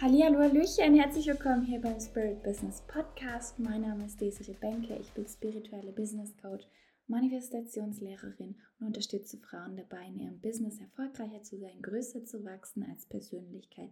Hallihallo, 0.00 0.38
Hallöchen, 0.38 0.94
herzlich 0.94 1.26
willkommen 1.26 1.64
hier 1.64 1.80
beim 1.80 1.98
Spirit 1.98 2.40
Business 2.44 2.84
Podcast. 2.86 3.58
Mein 3.58 3.80
Name 3.80 4.06
ist 4.06 4.20
Desiree 4.20 4.54
Benke, 4.60 4.96
ich 4.96 5.10
bin 5.10 5.26
spirituelle 5.26 5.90
Business 5.90 6.36
Coach, 6.36 6.64
Manifestationslehrerin 7.08 8.54
und 8.78 8.86
unterstütze 8.86 9.38
Frauen 9.38 9.76
dabei, 9.76 10.06
in 10.06 10.20
ihrem 10.20 10.38
Business 10.38 10.78
erfolgreicher 10.78 11.42
zu 11.42 11.58
sein, 11.58 11.82
größer 11.82 12.24
zu 12.24 12.44
wachsen 12.44 12.84
als 12.88 13.06
Persönlichkeit 13.06 13.90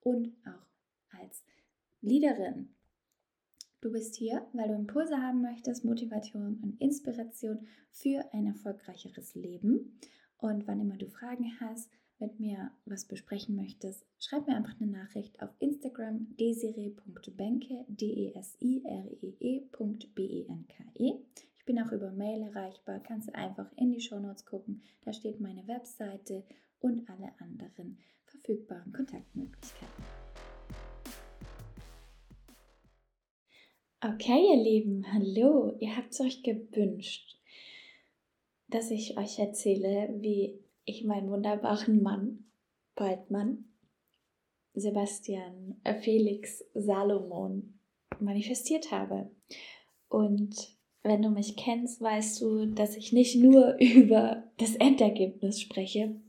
und 0.00 0.28
auch 0.46 1.18
als 1.20 1.42
Leaderin. 2.02 2.68
Du 3.80 3.90
bist 3.90 4.14
hier, 4.14 4.46
weil 4.52 4.68
du 4.68 4.74
Impulse 4.74 5.20
haben 5.20 5.42
möchtest, 5.42 5.84
Motivation 5.84 6.60
und 6.62 6.80
Inspiration 6.80 7.66
für 7.90 8.32
ein 8.32 8.46
erfolgreicheres 8.46 9.34
Leben. 9.34 9.98
Und 10.36 10.68
wann 10.68 10.80
immer 10.80 10.98
du 10.98 11.08
Fragen 11.08 11.58
hast, 11.58 11.90
mit 12.20 12.40
mir 12.40 12.70
was 12.84 13.04
besprechen 13.04 13.56
möchtest, 13.56 14.04
schreib 14.18 14.46
mir 14.46 14.56
einfach 14.56 14.80
eine 14.80 14.90
Nachricht 14.90 15.40
auf 15.42 15.50
Instagram 15.58 16.34
desire.benke, 16.38 17.84
D-E-S-I-R-E-E.B-E-N-K-E. 17.88 18.38
E. 21.08 21.14
Ich 21.56 21.64
bin 21.64 21.78
auch 21.80 21.92
über 21.92 22.10
Mail 22.10 22.42
erreichbar, 22.42 23.00
kannst 23.00 23.28
du 23.28 23.34
einfach 23.34 23.70
in 23.76 23.92
die 23.92 24.00
Shownotes 24.00 24.46
gucken, 24.46 24.82
da 25.04 25.12
steht 25.12 25.40
meine 25.40 25.66
Webseite 25.68 26.44
und 26.80 27.08
alle 27.08 27.32
anderen 27.38 27.98
verfügbaren 28.24 28.92
Kontaktmöglichkeiten. 28.92 30.04
Okay, 34.00 34.40
ihr 34.52 34.62
Lieben, 34.62 35.12
hallo, 35.12 35.76
ihr 35.80 35.96
habt 35.96 36.12
es 36.12 36.20
euch 36.20 36.42
gewünscht, 36.44 37.36
dass 38.68 38.92
ich 38.92 39.18
euch 39.18 39.38
erzähle, 39.38 40.14
wie 40.20 40.60
ich 40.88 41.04
meinen 41.04 41.30
wunderbaren 41.30 42.02
Mann, 42.02 42.50
bald 42.94 43.30
Mann, 43.30 43.64
Sebastian 44.74 45.80
äh, 45.84 45.94
Felix 45.94 46.64
Salomon 46.74 47.78
manifestiert 48.20 48.90
habe. 48.90 49.30
Und 50.08 50.76
wenn 51.02 51.22
du 51.22 51.30
mich 51.30 51.56
kennst, 51.56 52.00
weißt 52.00 52.40
du, 52.40 52.66
dass 52.66 52.96
ich 52.96 53.12
nicht 53.12 53.36
nur 53.36 53.76
über 53.80 54.44
das 54.58 54.76
Endergebnis 54.76 55.60
spreche 55.60 56.20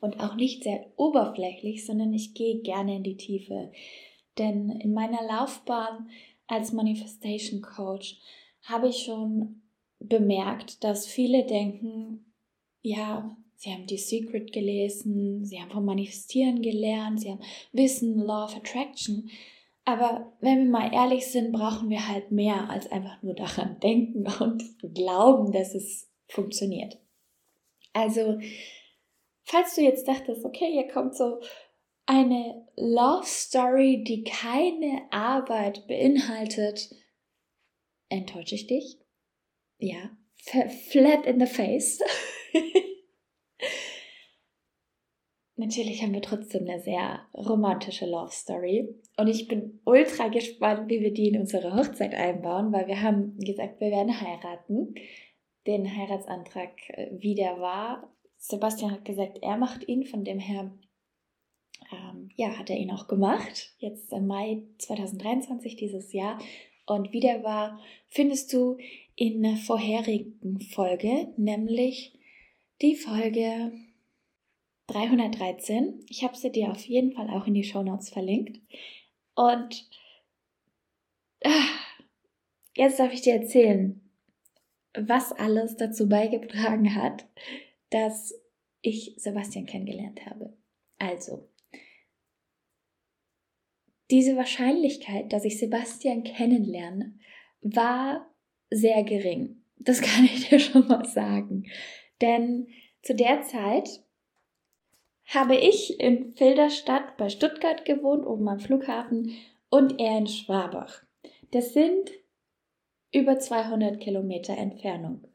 und 0.00 0.20
auch 0.20 0.34
nicht 0.34 0.64
sehr 0.64 0.92
oberflächlich, 0.96 1.86
sondern 1.86 2.12
ich 2.12 2.34
gehe 2.34 2.60
gerne 2.62 2.96
in 2.96 3.02
die 3.02 3.16
Tiefe. 3.16 3.72
Denn 4.38 4.70
in 4.70 4.92
meiner 4.92 5.22
Laufbahn 5.26 6.08
als 6.46 6.72
Manifestation 6.72 7.62
Coach 7.62 8.18
habe 8.62 8.88
ich 8.88 9.04
schon 9.04 9.62
bemerkt, 9.98 10.82
dass 10.84 11.06
viele 11.06 11.46
denken, 11.46 12.32
ja, 12.82 13.36
Sie 13.56 13.72
haben 13.72 13.86
die 13.86 13.98
Secret 13.98 14.52
gelesen, 14.52 15.44
sie 15.44 15.60
haben 15.60 15.70
vom 15.70 15.84
Manifestieren 15.84 16.60
gelernt, 16.60 17.20
sie 17.20 17.30
haben 17.30 17.42
Wissen, 17.72 18.18
Law 18.18 18.44
of 18.44 18.56
Attraction. 18.56 19.30
Aber 19.84 20.32
wenn 20.40 20.64
wir 20.64 20.70
mal 20.70 20.92
ehrlich 20.92 21.26
sind, 21.26 21.52
brauchen 21.52 21.90
wir 21.90 22.08
halt 22.08 22.30
mehr 22.30 22.70
als 22.70 22.90
einfach 22.90 23.22
nur 23.22 23.34
daran 23.34 23.78
denken 23.82 24.26
und 24.40 24.94
glauben, 24.94 25.52
dass 25.52 25.74
es 25.74 26.10
funktioniert. 26.28 26.98
Also, 27.92 28.38
falls 29.44 29.74
du 29.74 29.82
jetzt 29.82 30.08
dachtest, 30.08 30.44
okay, 30.44 30.72
hier 30.72 30.88
kommt 30.88 31.14
so 31.14 31.40
eine 32.06 32.66
Love 32.76 33.24
Story, 33.24 34.02
die 34.04 34.24
keine 34.24 35.02
Arbeit 35.10 35.86
beinhaltet, 35.86 36.94
enttäusche 38.08 38.56
ich 38.56 38.66
dich? 38.66 38.98
Ja, 39.78 40.10
flat 40.90 41.26
in 41.26 41.40
the 41.40 41.46
face. 41.46 42.00
Natürlich 45.56 46.02
haben 46.02 46.12
wir 46.12 46.22
trotzdem 46.22 46.66
eine 46.68 46.80
sehr 46.80 47.20
romantische 47.32 48.06
Love 48.06 48.32
Story. 48.32 48.88
Und 49.16 49.28
ich 49.28 49.46
bin 49.46 49.80
ultra 49.84 50.26
gespannt, 50.28 50.90
wie 50.90 51.00
wir 51.00 51.12
die 51.12 51.28
in 51.28 51.40
unsere 51.40 51.76
Hochzeit 51.76 52.12
einbauen, 52.12 52.72
weil 52.72 52.88
wir 52.88 53.02
haben 53.02 53.38
gesagt, 53.38 53.80
wir 53.80 53.90
werden 53.90 54.20
heiraten. 54.20 54.94
Den 55.66 55.96
Heiratsantrag, 55.96 56.72
äh, 56.88 57.10
wie 57.12 57.36
der 57.36 57.60
war. 57.60 58.12
Sebastian 58.36 58.90
hat 58.90 59.04
gesagt, 59.04 59.38
er 59.42 59.56
macht 59.56 59.88
ihn, 59.88 60.04
von 60.04 60.24
dem 60.24 60.40
her, 60.40 60.76
ähm, 61.92 62.28
ja, 62.34 62.58
hat 62.58 62.68
er 62.68 62.76
ihn 62.76 62.90
auch 62.90 63.06
gemacht. 63.06 63.74
Jetzt 63.78 64.12
im 64.12 64.26
Mai 64.26 64.62
2023 64.78 65.76
dieses 65.76 66.12
Jahr. 66.12 66.38
Und 66.86 67.12
wie 67.12 67.20
der 67.20 67.44
war, 67.44 67.80
findest 68.08 68.52
du 68.52 68.76
in 69.14 69.42
der 69.42 69.56
vorherigen 69.56 70.60
Folge, 70.60 71.32
nämlich 71.36 72.18
die 72.82 72.96
Folge 72.96 73.72
313. 74.88 76.04
Ich 76.08 76.24
habe 76.24 76.36
sie 76.36 76.50
dir 76.50 76.70
auf 76.70 76.84
jeden 76.84 77.12
Fall 77.12 77.30
auch 77.30 77.46
in 77.46 77.54
die 77.54 77.64
Show 77.64 77.82
Notes 77.82 78.10
verlinkt. 78.10 78.60
Und 79.34 79.88
ah, 81.44 81.68
jetzt 82.74 82.98
darf 82.98 83.12
ich 83.12 83.22
dir 83.22 83.34
erzählen, 83.34 84.00
was 84.96 85.32
alles 85.32 85.76
dazu 85.76 86.08
beigetragen 86.08 86.94
hat, 86.94 87.26
dass 87.90 88.34
ich 88.80 89.14
Sebastian 89.16 89.66
kennengelernt 89.66 90.24
habe. 90.26 90.56
Also, 90.98 91.48
diese 94.10 94.36
Wahrscheinlichkeit, 94.36 95.32
dass 95.32 95.44
ich 95.44 95.58
Sebastian 95.58 96.22
kennenlerne, 96.22 97.18
war 97.62 98.30
sehr 98.70 99.02
gering. 99.04 99.62
Das 99.76 100.00
kann 100.02 100.24
ich 100.24 100.48
dir 100.48 100.58
schon 100.58 100.86
mal 100.86 101.04
sagen. 101.04 101.64
Denn 102.20 102.68
zu 103.02 103.14
der 103.14 103.42
Zeit 103.42 104.02
habe 105.26 105.56
ich 105.56 106.00
in 106.00 106.32
Filderstadt 106.32 107.16
bei 107.16 107.28
Stuttgart 107.28 107.84
gewohnt, 107.84 108.26
oben 108.26 108.48
am 108.48 108.60
Flughafen, 108.60 109.36
und 109.70 110.00
er 110.00 110.18
in 110.18 110.26
Schwabach. 110.26 111.02
Das 111.50 111.72
sind 111.72 112.10
über 113.12 113.38
200 113.38 114.00
Kilometer 114.00 114.56
Entfernung. 114.56 115.26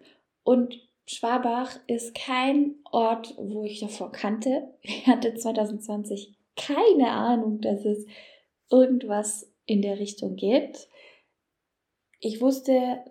Und 0.43 0.87
Schwabach 1.05 1.79
ist 1.87 2.13
kein 2.13 2.75
Ort, 2.91 3.33
wo 3.37 3.63
ich 3.63 3.79
davor 3.79 4.11
kannte. 4.11 4.73
Ich 4.81 5.07
hatte 5.07 5.33
2020 5.33 6.37
keine 6.55 7.11
Ahnung, 7.11 7.61
dass 7.61 7.83
es 7.85 8.05
irgendwas 8.69 9.51
in 9.65 9.81
der 9.81 9.97
Richtung 9.97 10.35
gibt. 10.35 10.87
Ich 12.19 12.41
wusste 12.41 13.03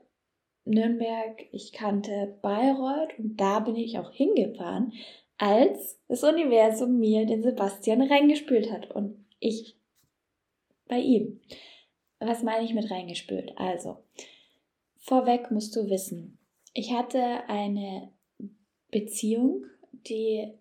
Nürnberg, 0.68 1.46
ich 1.52 1.72
kannte 1.72 2.38
Bayreuth 2.42 3.18
und 3.18 3.36
da 3.36 3.60
bin 3.60 3.76
ich 3.76 3.98
auch 3.98 4.12
hingefahren 4.12 4.92
als 5.38 6.00
das 6.08 6.24
Universum 6.24 6.98
mir 6.98 7.24
den 7.24 7.42
Sebastian 7.42 8.02
reingespült 8.02 8.72
hat 8.72 8.90
und 8.90 9.24
ich 9.38 9.76
bei 10.88 10.98
ihm. 10.98 11.40
Was 12.18 12.42
meine 12.42 12.64
ich 12.64 12.74
mit 12.74 12.90
reingespült? 12.90 13.52
Also, 13.56 13.98
vorweg 14.96 15.52
musst 15.52 15.76
du 15.76 15.88
wissen, 15.88 16.38
ich 16.74 16.92
hatte 16.92 17.48
eine 17.48 18.12
Beziehung, 18.90 19.64
die 19.92 20.52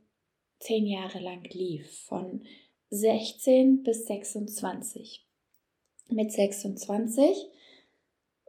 zehn 0.59 0.85
Jahre 0.85 1.19
lang 1.19 1.43
lief, 1.51 1.89
von 2.01 2.43
16 2.89 3.83
bis 3.83 4.05
26. 4.05 5.25
Mit 6.09 6.31
26 6.31 7.49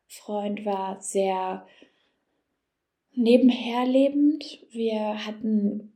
Freund 0.06 0.64
war 0.64 1.02
sehr 1.02 1.66
nebenherlebend. 3.14 4.66
Wir 4.70 5.26
hatten 5.26 5.92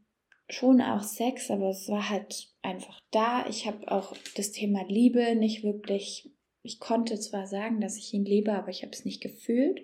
schon 0.49 0.81
auch 0.81 1.03
Sex, 1.03 1.51
aber 1.51 1.71
es 1.71 1.89
war 1.89 2.09
halt 2.09 2.49
einfach 2.63 3.01
da. 3.11 3.47
Ich 3.49 3.67
habe 3.67 3.91
auch 3.91 4.15
das 4.37 4.53
Thema 4.53 4.85
Liebe 4.89 5.35
nicht 5.35 5.65
wirklich, 5.65 6.31
ich 6.63 6.81
konnte 6.81 7.19
zwar 7.19 7.47
sagen, 7.47 7.81
dass 7.81 7.97
ich 7.97 8.13
ihn 8.15 8.25
liebe, 8.25 8.53
aber 8.53 8.69
ich 8.69 8.83
habe 8.83 8.93
es 8.93 9.05
nicht 9.05 9.21
gefühlt, 9.21 9.81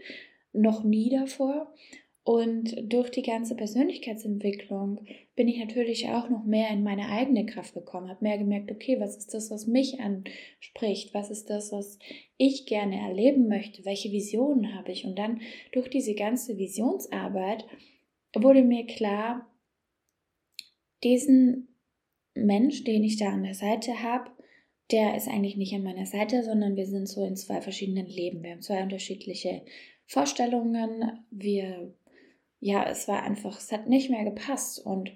noch 0.53 0.85
nie 0.85 1.11
davor. 1.11 1.73
Und 2.25 2.77
durch 2.85 3.11
die 3.11 3.23
ganze 3.23 3.57
Persönlichkeitsentwicklung 3.57 5.01
bin 5.35 5.49
ich 5.49 5.59
natürlich 5.59 6.09
auch 6.11 6.29
noch 6.29 6.45
mehr 6.45 6.71
in 6.71 6.85
meine 6.85 7.09
eigene 7.09 7.47
Kraft 7.47 7.75
gekommen, 7.75 8.09
habe 8.09 8.23
mehr 8.25 8.39
gemerkt, 8.39 8.71
okay, 8.71 9.01
was 9.01 9.17
ist 9.17 9.35
das, 9.35 9.51
was 9.51 9.67
mich 9.67 9.99
anspricht, 9.99 11.15
was 11.15 11.31
ist 11.31 11.51
das, 11.51 11.73
was 11.73 11.99
ich 12.37 12.67
gerne 12.67 13.01
erleben 13.01 13.49
möchte, 13.49 13.85
welche 13.85 14.13
Visionen 14.13 14.77
habe 14.77 14.93
ich. 14.93 15.05
Und 15.05 15.19
dann 15.19 15.41
durch 15.73 15.89
diese 15.89 16.15
ganze 16.15 16.59
Visionsarbeit 16.59 17.67
wurde 18.35 18.63
mir 18.63 18.87
klar, 18.87 19.52
diesen 21.05 21.69
Mensch, 22.35 22.85
den 22.85 23.05
ich 23.05 23.17
da 23.17 23.31
an 23.31 23.43
der 23.43 23.55
Seite 23.55 24.03
habe, 24.03 24.31
der 24.91 25.17
ist 25.17 25.29
eigentlich 25.29 25.57
nicht 25.57 25.75
an 25.75 25.83
meiner 25.83 26.07
Seite, 26.07 26.43
sondern 26.45 26.77
wir 26.77 26.87
sind 26.87 27.09
so 27.09 27.25
in 27.25 27.37
zwei 27.37 27.61
verschiedenen 27.61 28.07
Leben. 28.07 28.43
Wir 28.43 28.53
haben 28.53 28.63
zwei 28.63 28.83
unterschiedliche 28.83 29.63
Vorstellungen. 30.07 31.25
Wir, 31.31 31.95
ja, 32.61 32.85
es 32.89 33.09
war 33.09 33.23
einfach, 33.23 33.59
es 33.59 33.73
hat 33.73 33.89
nicht 33.89 34.11
mehr 34.11 34.25
gepasst. 34.25 34.85
Und 34.85 35.13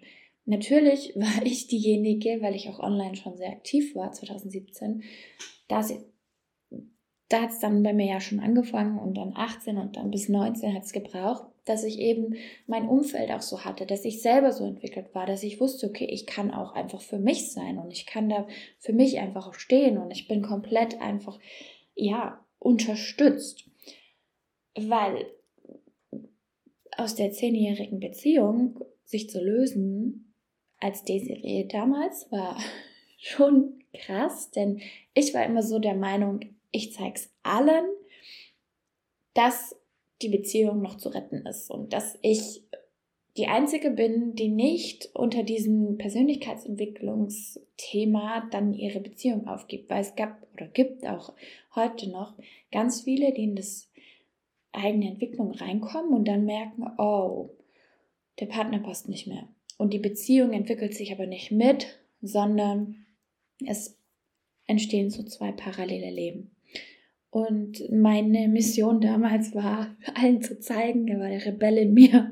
natürlich 0.47 1.13
war 1.17 1.45
ich 1.45 1.69
diejenige, 1.69 2.41
weil 2.41 2.55
ich 2.55 2.69
auch 2.69 2.79
online 2.79 3.17
schon 3.17 3.37
sehr 3.37 3.51
aktiv 3.51 3.95
war, 3.95 4.13
2017, 4.13 5.03
dass 5.69 5.93
da 7.29 7.43
hat 7.43 7.51
es 7.51 7.59
dann 7.59 7.83
bei 7.83 7.93
mir 7.93 8.07
ja 8.07 8.21
schon 8.21 8.39
angefangen 8.39 8.99
und 8.99 9.15
dann 9.15 9.33
18 9.35 9.79
und 9.79 9.97
dann 9.97 10.13
bis 10.13 10.29
19 10.29 10.75
hat 10.75 10.85
es 10.85 10.93
gebraucht, 10.93 11.45
dass 11.67 11.85
ich 11.85 11.99
eben 11.99 12.37
mein 12.67 12.89
Umfeld 12.89 13.31
auch 13.31 13.43
so 13.43 13.65
hatte, 13.65 13.85
dass 13.85 14.05
ich 14.05 14.23
selber 14.23 14.53
so 14.53 14.65
entwickelt 14.65 15.15
war, 15.15 15.27
dass 15.27 15.43
ich 15.43 15.61
wusste, 15.61 15.89
okay, 15.89 16.07
ich 16.07 16.25
kann 16.25 16.53
auch 16.53 16.73
einfach 16.73 17.03
für 17.03 17.19
mich 17.19 17.53
sein 17.53 17.79
und 17.79 17.91
ich 17.93 18.07
kann 18.07 18.29
da 18.29 18.47
für 18.79 18.93
mich 18.93 19.19
einfach 19.19 19.49
auch 19.49 19.55
stehen 19.55 19.99
und 19.99 20.11
ich 20.13 20.29
bin 20.29 20.43
komplett 20.43 21.01
einfach, 21.01 21.39
ja, 21.95 22.45
unterstützt. 22.59 23.69
Weil 24.79 25.27
aus 26.97 27.15
der 27.17 27.33
zehnjährigen 27.33 28.01
Beziehung 28.01 28.79
sich 29.05 29.29
zu 29.29 29.43
lösen 29.43 30.33
als 30.79 31.03
Desiree 31.03 31.65
damals 31.65 32.31
war 32.31 32.59
schon 33.19 33.83
krass, 33.93 34.51
denn 34.51 34.81
ich 35.15 35.35
war 35.35 35.45
immer 35.45 35.63
so 35.63 35.79
der 35.79 35.95
Meinung, 35.95 36.41
ich 36.71 36.93
zeige 36.93 37.15
es 37.15 37.35
allen, 37.43 37.87
dass 39.35 39.75
die 40.23 40.29
Beziehung 40.29 40.81
noch 40.81 40.97
zu 40.97 41.11
retten 41.11 41.45
ist 41.47 41.71
und 41.71 41.93
dass 41.93 42.19
ich 42.23 42.63
die 43.37 43.49
Einzige 43.49 43.91
bin, 43.91 44.35
die 44.35 44.49
nicht 44.49 45.11
unter 45.15 45.43
diesem 45.43 45.99
Persönlichkeitsentwicklungsthema 45.99 48.49
dann 48.51 48.73
ihre 48.73 49.01
Beziehung 49.01 49.47
aufgibt, 49.47 49.91
weil 49.91 50.01
es 50.01 50.17
gab 50.17 50.43
oder 50.55 50.69
gibt 50.69 51.07
auch 51.07 51.35
heute 51.75 52.09
noch 52.09 52.33
ganz 52.73 53.03
viele, 53.03 53.35
die 53.35 53.45
in 53.45 53.57
das 53.57 53.91
eigene 54.73 55.09
Entwicklung 55.09 55.51
reinkommen 55.53 56.15
und 56.15 56.27
dann 56.27 56.47
merken, 56.47 56.87
oh, 56.99 57.51
der 58.41 58.47
Partner 58.47 58.79
passt 58.79 59.07
nicht 59.09 59.27
mehr. 59.27 59.47
Und 59.77 59.93
die 59.93 59.99
Beziehung 59.99 60.55
entwickelt 60.55 60.95
sich 60.95 61.13
aber 61.13 61.27
nicht 61.27 61.51
mit, 61.51 62.01
sondern 62.23 63.05
es 63.67 63.99
entstehen 64.67 65.11
so 65.11 65.23
zwei 65.23 65.53
parallele 65.53 66.11
Leben. 66.11 66.56
Und 67.31 67.83
meine 67.91 68.49
Mission 68.49 69.01
damals 69.01 69.55
war, 69.55 69.97
allen 70.15 70.43
zu 70.43 70.59
zeigen, 70.59 71.09
er 71.09 71.21
war 71.21 71.29
der 71.29 71.45
Rebell 71.45 71.79
in 71.79 71.95
mir. 71.95 72.31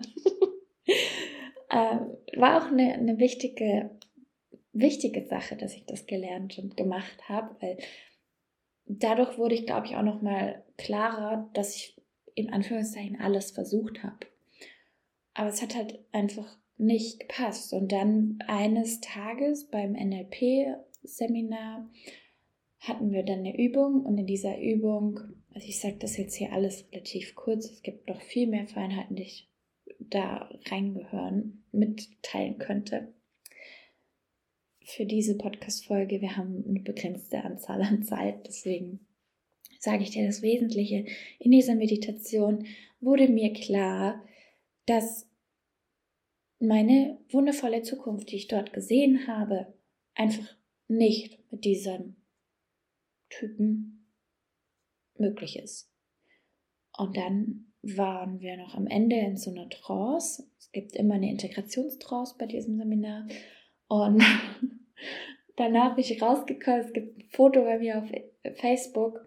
äh, 1.70 1.99
war 2.37 2.62
auch 2.62 2.70
eine, 2.70 2.94
eine 2.94 3.19
wichtige, 3.19 3.91
wichtige 4.73 5.26
Sache, 5.26 5.56
dass 5.56 5.75
ich 5.75 5.85
das 5.87 6.06
gelernt 6.06 6.58
und 6.58 6.76
gemacht 6.76 7.29
habe, 7.29 7.56
weil 7.61 7.79
dadurch 8.87 9.38
wurde 9.38 9.55
ich, 9.55 9.67
glaube 9.67 9.87
ich, 9.87 9.96
auch 9.96 10.02
nochmal 10.02 10.64
klarer, 10.76 11.50
dass 11.55 11.76
ich 11.76 12.00
in 12.35 12.52
Anführungszeichen 12.52 13.20
alles 13.20 13.52
versucht 13.52 14.02
habe. 14.02 14.26
Aber 15.35 15.49
es 15.49 15.62
hat 15.62 15.75
halt 15.75 15.99
einfach 16.12 16.56
nicht 16.76 17.20
gepasst. 17.20 17.73
Und 17.73 17.93
dann 17.93 18.38
eines 18.47 19.00
Tages 19.00 19.69
beim 19.69 19.93
NLP-Seminar 19.93 21.88
hatten 22.84 23.12
wir 23.12 23.22
dann 23.22 23.40
eine 23.40 23.58
Übung 23.58 24.04
und 24.04 24.19
in 24.19 24.26
dieser 24.26 24.60
Übung, 24.60 25.20
also 25.54 25.66
ich 25.66 25.81
sage 25.81 25.96
das 25.98 26.16
jetzt 26.16 26.34
hier 26.34 26.52
alles 26.52 26.86
relativ 26.92 27.34
kurz, 27.34 27.70
es 27.70 27.82
gibt 27.82 28.08
noch 28.08 28.20
viel 28.20 28.46
mehr 28.46 28.66
Feinheiten, 28.66 29.16
die 29.16 29.22
ich 29.22 29.50
da 29.98 30.50
reingehören, 30.70 31.64
mitteilen 31.72 32.58
könnte. 32.58 33.14
Für 34.82 35.06
diese 35.06 35.38
Podcast-Folge, 35.38 36.20
wir 36.20 36.36
haben 36.36 36.62
eine 36.69 36.81
begrenzte 36.81 37.42
Anzahl 37.42 37.81
an 37.81 38.02
Zeit, 38.02 38.46
deswegen 38.46 39.06
sage 39.78 40.02
ich 40.02 40.10
dir 40.10 40.26
das 40.26 40.42
Wesentliche. 40.42 41.06
In 41.38 41.52
dieser 41.52 41.75
Meditation 41.75 42.66
wurde 43.00 43.28
mir 43.28 43.54
klar, 43.54 44.22
dass 44.84 45.30
meine 46.58 47.19
wundervolle 47.30 47.80
Zukunft, 47.80 48.30
die 48.30 48.37
ich 48.37 48.48
dort 48.48 48.75
gesehen 48.75 49.26
habe, 49.26 49.72
einfach 50.14 50.54
nicht 50.87 51.38
mit 51.50 51.64
diesem 51.64 52.16
Typen 53.29 54.06
möglich 55.17 55.59
ist. 55.59 55.91
Und 56.97 57.17
dann 57.17 57.73
waren 57.82 58.41
wir 58.41 58.56
noch 58.56 58.75
am 58.75 58.87
Ende 58.87 59.17
in 59.17 59.37
so 59.37 59.50
einer 59.50 59.69
Trance. 59.69 60.49
Es 60.59 60.73
gibt 60.73 60.97
immer 60.97 61.15
eine 61.15 61.31
Integrationstrance 61.31 62.37
bei 62.38 62.47
diesem 62.47 62.79
Seminar. 62.79 63.26
Und 63.88 64.23
danach 65.56 65.94
bin 65.94 66.05
ich 66.05 66.23
rausgekommen. 66.23 66.81
Es 66.81 66.93
gibt 66.93 67.19
ein 67.19 67.29
Foto 67.31 67.62
bei 67.65 67.79
mir 67.79 67.99
auf 67.99 68.56
Facebook. 68.56 69.26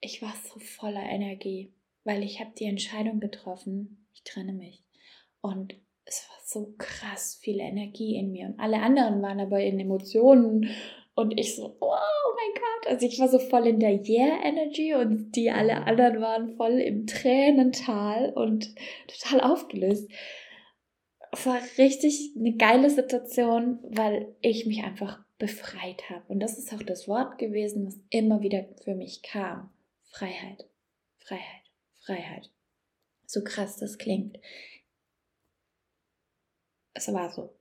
Ich 0.00 0.22
war 0.22 0.34
so 0.52 0.60
voller 0.60 1.02
Energie, 1.02 1.72
weil 2.04 2.22
ich 2.22 2.40
habe 2.40 2.52
die 2.58 2.64
Entscheidung 2.64 3.20
getroffen, 3.20 4.06
ich 4.12 4.22
trenne 4.24 4.52
mich. 4.52 4.84
Und 5.40 5.74
es 6.04 6.28
war 6.28 6.36
so 6.44 6.74
krass 6.78 7.38
viel 7.40 7.60
Energie 7.60 8.16
in 8.16 8.32
mir. 8.32 8.46
Und 8.46 8.60
alle 8.60 8.80
anderen 8.80 9.22
waren 9.22 9.40
aber 9.40 9.60
in 9.60 9.78
Emotionen 9.78 10.68
und 11.14 11.38
ich 11.38 11.56
so, 11.56 11.76
oh 11.80 12.34
mein 12.36 12.54
Gott. 12.54 12.92
Also 12.92 13.06
ich 13.06 13.18
war 13.18 13.28
so 13.28 13.38
voll 13.38 13.66
in 13.66 13.80
der 13.80 14.02
Yeah-Energy 14.02 14.94
und 14.94 15.32
die 15.32 15.50
alle 15.50 15.84
anderen 15.84 16.20
waren 16.20 16.56
voll 16.56 16.80
im 16.80 17.06
Tränental 17.06 18.32
und 18.32 18.74
total 19.08 19.40
aufgelöst. 19.40 20.10
Es 21.32 21.46
war 21.46 21.60
richtig 21.78 22.32
eine 22.36 22.56
geile 22.56 22.90
Situation, 22.90 23.78
weil 23.82 24.34
ich 24.40 24.66
mich 24.66 24.84
einfach 24.84 25.22
befreit 25.38 26.08
habe. 26.08 26.24
Und 26.28 26.40
das 26.40 26.58
ist 26.58 26.72
auch 26.72 26.82
das 26.82 27.08
Wort 27.08 27.38
gewesen, 27.38 27.86
was 27.86 28.00
immer 28.10 28.40
wieder 28.40 28.64
für 28.82 28.94
mich 28.94 29.22
kam. 29.22 29.70
Freiheit, 30.04 30.68
Freiheit, 31.18 31.62
Freiheit. 32.00 32.50
So 33.26 33.42
krass 33.42 33.78
das 33.78 33.98
klingt. 33.98 34.38
Es 36.94 37.12
war 37.12 37.30
so. 37.30 37.54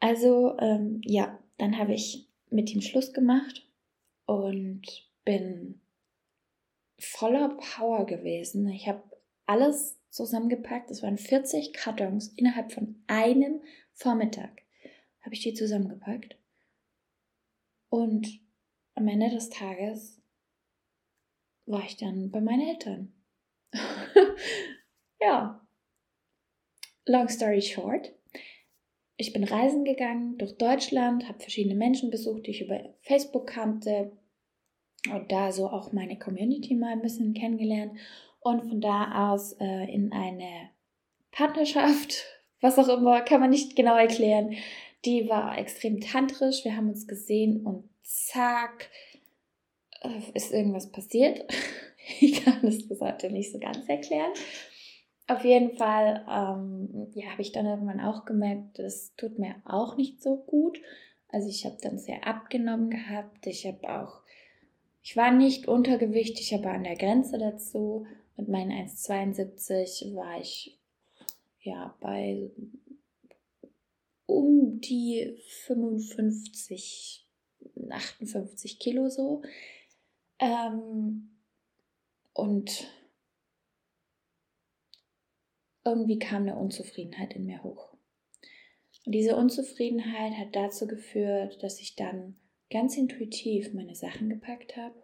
Also, 0.00 0.56
ähm, 0.58 1.00
ja, 1.04 1.38
dann 1.58 1.78
habe 1.78 1.94
ich 1.94 2.28
mit 2.50 2.72
ihm 2.74 2.80
Schluss 2.80 3.12
gemacht 3.12 3.68
und 4.26 4.82
bin 5.24 5.80
voller 6.98 7.56
Power 7.56 8.06
gewesen. 8.06 8.68
Ich 8.68 8.88
habe 8.88 9.02
alles 9.46 9.98
zusammengepackt. 10.10 10.90
Es 10.90 11.02
waren 11.02 11.18
40 11.18 11.72
Kartons 11.72 12.28
innerhalb 12.36 12.72
von 12.72 13.02
einem 13.06 13.62
Vormittag. 13.92 14.62
Habe 15.22 15.34
ich 15.34 15.40
die 15.40 15.54
zusammengepackt. 15.54 16.36
Und 17.88 18.40
am 18.94 19.08
Ende 19.08 19.30
des 19.30 19.50
Tages 19.50 20.20
war 21.66 21.84
ich 21.84 21.96
dann 21.96 22.30
bei 22.30 22.40
meinen 22.40 22.68
Eltern. 22.68 23.12
ja. 25.20 25.66
Long 27.06 27.28
story 27.28 27.60
short, 27.60 28.14
ich 29.16 29.32
bin 29.32 29.44
reisen 29.44 29.84
gegangen 29.84 30.38
durch 30.38 30.56
Deutschland, 30.56 31.28
habe 31.28 31.40
verschiedene 31.40 31.74
Menschen 31.74 32.10
besucht, 32.10 32.46
die 32.46 32.50
ich 32.50 32.62
über 32.62 32.80
Facebook 33.02 33.46
kannte 33.46 34.12
und 35.12 35.30
da 35.30 35.52
so 35.52 35.68
auch 35.68 35.92
meine 35.92 36.18
Community 36.18 36.74
mal 36.74 36.92
ein 36.92 37.02
bisschen 37.02 37.34
kennengelernt 37.34 37.92
und 38.40 38.68
von 38.68 38.80
da 38.80 39.32
aus 39.32 39.52
äh, 39.60 39.92
in 39.92 40.12
eine 40.12 40.70
Partnerschaft, 41.30 42.24
was 42.60 42.78
auch 42.78 42.88
immer, 42.88 43.20
kann 43.20 43.40
man 43.40 43.50
nicht 43.50 43.76
genau 43.76 43.96
erklären. 43.96 44.54
Die 45.04 45.28
war 45.28 45.58
extrem 45.58 46.00
tantrisch, 46.00 46.64
wir 46.64 46.76
haben 46.76 46.88
uns 46.88 47.06
gesehen 47.06 47.64
und 47.64 47.88
zack, 48.02 48.90
äh, 50.00 50.08
ist 50.34 50.52
irgendwas 50.52 50.90
passiert. 50.90 51.44
Ich 52.20 52.44
kann 52.44 52.58
das 52.60 52.86
bis 52.86 53.00
heute 53.00 53.30
nicht 53.30 53.50
so 53.50 53.58
ganz 53.58 53.88
erklären. 53.88 54.30
Auf 55.26 55.44
jeden 55.44 55.76
Fall, 55.76 56.24
ähm, 56.28 57.08
ja, 57.14 57.30
habe 57.30 57.40
ich 57.40 57.52
dann 57.52 57.64
irgendwann 57.66 58.00
auch 58.00 58.26
gemerkt, 58.26 58.78
das 58.78 59.14
tut 59.16 59.38
mir 59.38 59.54
auch 59.64 59.96
nicht 59.96 60.22
so 60.22 60.36
gut. 60.36 60.78
Also 61.28 61.48
ich 61.48 61.64
habe 61.64 61.76
dann 61.80 61.98
sehr 61.98 62.26
abgenommen 62.26 62.90
gehabt. 62.90 63.46
Ich 63.46 63.66
habe 63.66 63.88
auch, 63.88 64.20
ich 65.02 65.16
war 65.16 65.32
nicht 65.32 65.66
untergewichtig, 65.66 66.54
aber 66.54 66.70
an 66.70 66.84
der 66.84 66.96
Grenze 66.96 67.38
dazu. 67.38 68.06
Mit 68.36 68.48
meinen 68.48 68.70
1,72 68.70 70.14
war 70.14 70.40
ich 70.40 70.78
ja 71.60 71.94
bei 72.00 72.50
um 74.26 74.80
die 74.80 75.38
55, 75.64 77.26
58 77.88 78.78
Kilo 78.78 79.08
so. 79.08 79.42
Ähm, 80.38 81.30
und 82.34 82.88
irgendwie 85.84 86.18
kam 86.18 86.42
eine 86.42 86.56
Unzufriedenheit 86.56 87.34
in 87.34 87.46
mir 87.46 87.62
hoch. 87.62 87.94
Und 89.06 89.14
diese 89.14 89.36
Unzufriedenheit 89.36 90.32
hat 90.34 90.56
dazu 90.56 90.86
geführt, 90.86 91.62
dass 91.62 91.80
ich 91.80 91.94
dann 91.94 92.36
ganz 92.70 92.96
intuitiv 92.96 93.74
meine 93.74 93.94
Sachen 93.94 94.30
gepackt 94.30 94.76
habe. 94.76 94.94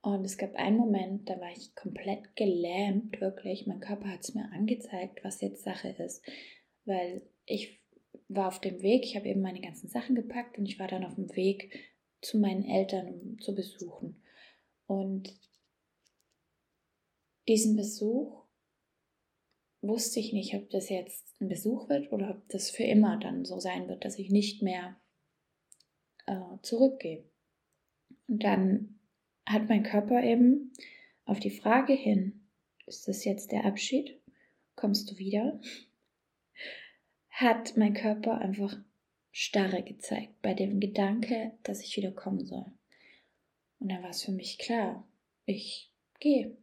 Und 0.00 0.24
es 0.24 0.36
gab 0.36 0.56
einen 0.56 0.78
Moment, 0.78 1.28
da 1.28 1.40
war 1.40 1.52
ich 1.52 1.74
komplett 1.76 2.34
gelähmt, 2.34 3.20
wirklich. 3.20 3.66
Mein 3.66 3.80
Körper 3.80 4.08
hat 4.08 4.20
es 4.20 4.34
mir 4.34 4.50
angezeigt, 4.52 5.22
was 5.22 5.40
jetzt 5.40 5.62
Sache 5.62 5.90
ist. 5.90 6.24
Weil 6.84 7.22
ich 7.46 7.80
war 8.28 8.48
auf 8.48 8.60
dem 8.60 8.82
Weg, 8.82 9.04
ich 9.04 9.16
habe 9.16 9.28
eben 9.28 9.42
meine 9.42 9.60
ganzen 9.60 9.88
Sachen 9.88 10.16
gepackt 10.16 10.58
und 10.58 10.66
ich 10.66 10.78
war 10.78 10.88
dann 10.88 11.04
auf 11.04 11.14
dem 11.14 11.34
Weg 11.36 11.72
zu 12.20 12.38
meinen 12.38 12.64
Eltern, 12.64 13.08
um 13.08 13.40
zu 13.40 13.54
besuchen. 13.54 14.22
Und 14.86 15.32
diesen 17.46 17.76
Besuch 17.76 18.41
wusste 19.82 20.20
ich 20.20 20.32
nicht, 20.32 20.54
ob 20.54 20.70
das 20.70 20.88
jetzt 20.88 21.40
ein 21.40 21.48
Besuch 21.48 21.88
wird 21.88 22.12
oder 22.12 22.30
ob 22.30 22.48
das 22.48 22.70
für 22.70 22.84
immer 22.84 23.18
dann 23.18 23.44
so 23.44 23.58
sein 23.58 23.88
wird, 23.88 24.04
dass 24.04 24.18
ich 24.18 24.30
nicht 24.30 24.62
mehr 24.62 24.96
äh, 26.26 26.56
zurückgehe. 26.62 27.24
Und 28.28 28.42
dann 28.44 29.00
hat 29.44 29.68
mein 29.68 29.82
Körper 29.82 30.22
eben 30.22 30.72
auf 31.24 31.40
die 31.40 31.50
Frage 31.50 31.92
hin, 31.92 32.46
ist 32.86 33.08
das 33.08 33.24
jetzt 33.24 33.52
der 33.52 33.64
Abschied? 33.64 34.20
Kommst 34.76 35.10
du 35.10 35.18
wieder? 35.18 35.60
Hat 37.30 37.76
mein 37.76 37.94
Körper 37.94 38.38
einfach 38.38 38.76
Starre 39.32 39.82
gezeigt 39.82 40.40
bei 40.42 40.54
dem 40.54 40.78
Gedanke, 40.78 41.52
dass 41.62 41.82
ich 41.82 41.96
wieder 41.96 42.12
kommen 42.12 42.46
soll. 42.46 42.66
Und 43.80 43.88
dann 43.88 44.02
war 44.02 44.10
es 44.10 44.22
für 44.22 44.32
mich 44.32 44.58
klar, 44.58 45.06
ich 45.46 45.90
gehe. 46.20 46.56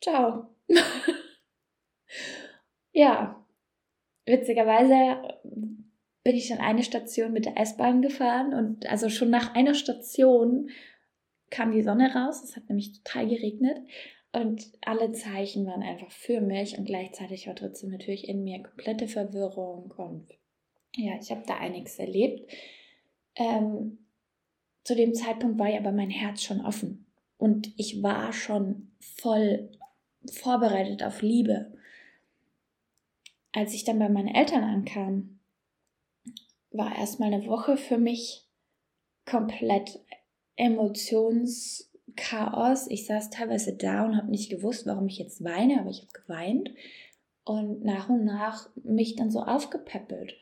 Ciao. 0.00 0.54
ja, 2.98 3.46
witzigerweise 4.26 5.38
bin 6.24 6.34
ich 6.34 6.48
dann 6.48 6.58
eine 6.58 6.82
Station 6.82 7.32
mit 7.32 7.46
der 7.46 7.56
S-Bahn 7.56 8.02
gefahren 8.02 8.52
und 8.52 8.90
also 8.90 9.08
schon 9.08 9.30
nach 9.30 9.54
einer 9.54 9.74
Station 9.74 10.70
kam 11.48 11.70
die 11.70 11.82
Sonne 11.82 12.12
raus. 12.12 12.42
Es 12.42 12.56
hat 12.56 12.68
nämlich 12.68 13.00
total 13.00 13.28
geregnet 13.28 13.78
und 14.32 14.72
alle 14.80 15.12
Zeichen 15.12 15.64
waren 15.64 15.84
einfach 15.84 16.10
für 16.10 16.40
mich 16.40 16.76
und 16.76 16.86
gleichzeitig 16.86 17.46
war 17.46 17.54
trotzdem 17.54 17.90
natürlich 17.90 18.28
in 18.28 18.42
mir 18.42 18.64
komplette 18.64 19.06
Verwirrung 19.06 19.94
und 19.96 20.26
ja, 20.96 21.12
ich 21.20 21.30
habe 21.30 21.44
da 21.46 21.56
einiges 21.56 22.00
erlebt. 22.00 22.50
Ähm, 23.36 23.98
zu 24.82 24.96
dem 24.96 25.14
Zeitpunkt 25.14 25.60
war 25.60 25.68
ja 25.68 25.78
aber 25.78 25.92
mein 25.92 26.10
Herz 26.10 26.42
schon 26.42 26.66
offen 26.66 27.06
und 27.36 27.72
ich 27.78 28.02
war 28.02 28.32
schon 28.32 28.90
voll 28.98 29.70
vorbereitet 30.32 31.04
auf 31.04 31.22
Liebe. 31.22 31.77
Als 33.58 33.74
ich 33.74 33.82
dann 33.82 33.98
bei 33.98 34.08
meinen 34.08 34.32
Eltern 34.32 34.62
ankam, 34.62 35.40
war 36.70 36.96
erstmal 36.96 37.34
eine 37.34 37.48
Woche 37.48 37.76
für 37.76 37.98
mich 37.98 38.46
komplett 39.26 39.98
Emotionschaos. 40.54 42.86
Ich 42.88 43.06
saß 43.06 43.30
teilweise 43.30 43.76
da 43.76 44.04
und 44.04 44.16
habe 44.16 44.30
nicht 44.30 44.48
gewusst, 44.48 44.86
warum 44.86 45.08
ich 45.08 45.18
jetzt 45.18 45.42
weine, 45.42 45.80
aber 45.80 45.90
ich 45.90 46.02
habe 46.02 46.12
geweint 46.12 46.70
und 47.42 47.82
nach 47.82 48.08
und 48.08 48.24
nach 48.24 48.70
mich 48.84 49.16
dann 49.16 49.32
so 49.32 49.40
aufgepäppelt. 49.40 50.36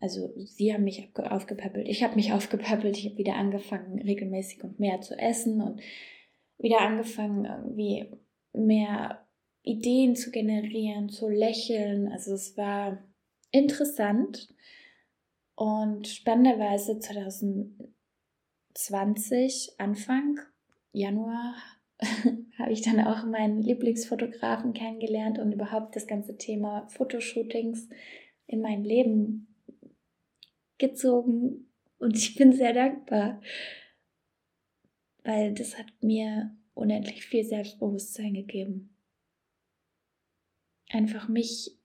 Also 0.00 0.32
sie 0.36 0.72
haben 0.72 0.84
mich 0.84 1.06
aufgepäppelt, 1.18 1.86
ich 1.86 2.02
habe 2.02 2.14
mich 2.14 2.32
aufgepäppelt, 2.32 2.96
ich 2.96 3.10
habe 3.10 3.18
wieder 3.18 3.34
angefangen, 3.34 4.00
regelmäßig 4.00 4.64
und 4.64 4.80
mehr 4.80 5.02
zu 5.02 5.18
essen 5.18 5.60
und 5.60 5.82
wieder 6.56 6.80
angefangen, 6.80 7.44
irgendwie 7.44 8.10
mehr 8.54 9.27
Ideen 9.68 10.16
zu 10.16 10.30
generieren, 10.30 11.10
zu 11.10 11.28
lächeln. 11.28 12.08
Also 12.08 12.32
es 12.34 12.56
war 12.56 13.04
interessant. 13.50 14.48
Und 15.54 16.08
spannenderweise 16.08 16.98
2020, 16.98 19.74
Anfang 19.78 20.40
Januar, 20.92 21.54
habe 22.58 22.72
ich 22.72 22.82
dann 22.82 23.00
auch 23.00 23.24
meinen 23.24 23.60
Lieblingsfotografen 23.60 24.72
kennengelernt 24.72 25.38
und 25.38 25.52
überhaupt 25.52 25.96
das 25.96 26.06
ganze 26.06 26.36
Thema 26.36 26.86
Fotoshootings 26.88 27.88
in 28.46 28.60
mein 28.60 28.84
Leben 28.84 29.48
gezogen 30.78 31.68
und 31.98 32.16
ich 32.16 32.36
bin 32.36 32.52
sehr 32.52 32.72
dankbar, 32.72 33.40
weil 35.24 35.52
das 35.52 35.76
hat 35.76 35.86
mir 36.00 36.56
unendlich 36.74 37.26
viel 37.26 37.44
Selbstbewusstsein 37.44 38.34
gegeben. 38.34 38.96
Einfach 40.90 41.28
mich 41.28 41.76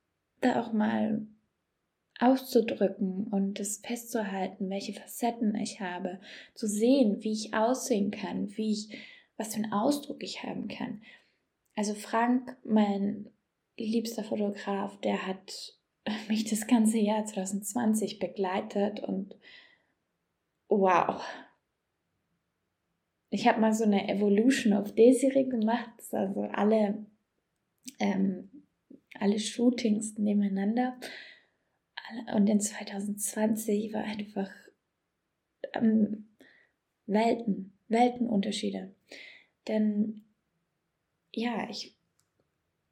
da 0.41 0.61
auch 0.61 0.73
mal 0.73 1.25
auszudrücken 2.19 3.27
und 3.27 3.59
das 3.59 3.77
festzuhalten, 3.77 4.69
welche 4.69 4.93
Facetten 4.93 5.55
ich 5.55 5.81
habe, 5.81 6.19
zu 6.53 6.67
sehen, 6.67 7.23
wie 7.23 7.33
ich 7.33 7.53
aussehen 7.53 8.11
kann, 8.11 8.55
wie 8.55 8.71
ich, 8.71 8.97
was 9.37 9.55
für 9.55 9.63
einen 9.63 9.73
Ausdruck 9.73 10.23
ich 10.23 10.43
haben 10.43 10.67
kann. 10.67 11.01
Also 11.75 11.95
Frank, 11.95 12.55
mein 12.63 13.29
liebster 13.77 14.23
Fotograf, 14.23 14.99
der 15.01 15.25
hat 15.25 15.77
mich 16.29 16.45
das 16.45 16.67
ganze 16.67 16.99
Jahr 16.99 17.25
2020 17.25 18.19
begleitet 18.19 18.99
und 18.99 19.35
wow. 20.69 21.21
Ich 23.31 23.47
habe 23.47 23.59
mal 23.59 23.73
so 23.73 23.83
eine 23.83 24.07
Evolution 24.09 24.73
of 24.73 24.93
Desiree 24.93 25.45
gemacht, 25.45 25.89
also 26.11 26.41
alle, 26.41 27.05
ähm, 27.99 28.51
alle 29.19 29.39
Shootings 29.39 30.17
nebeneinander. 30.17 30.97
Und 32.35 32.47
in 32.47 32.59
2020 32.59 33.93
war 33.93 34.03
einfach 34.03 34.49
ähm, 35.73 36.29
Welten, 37.05 37.77
Weltenunterschiede. 37.87 38.93
Denn 39.67 40.23
ja, 41.31 41.69
ich 41.69 41.95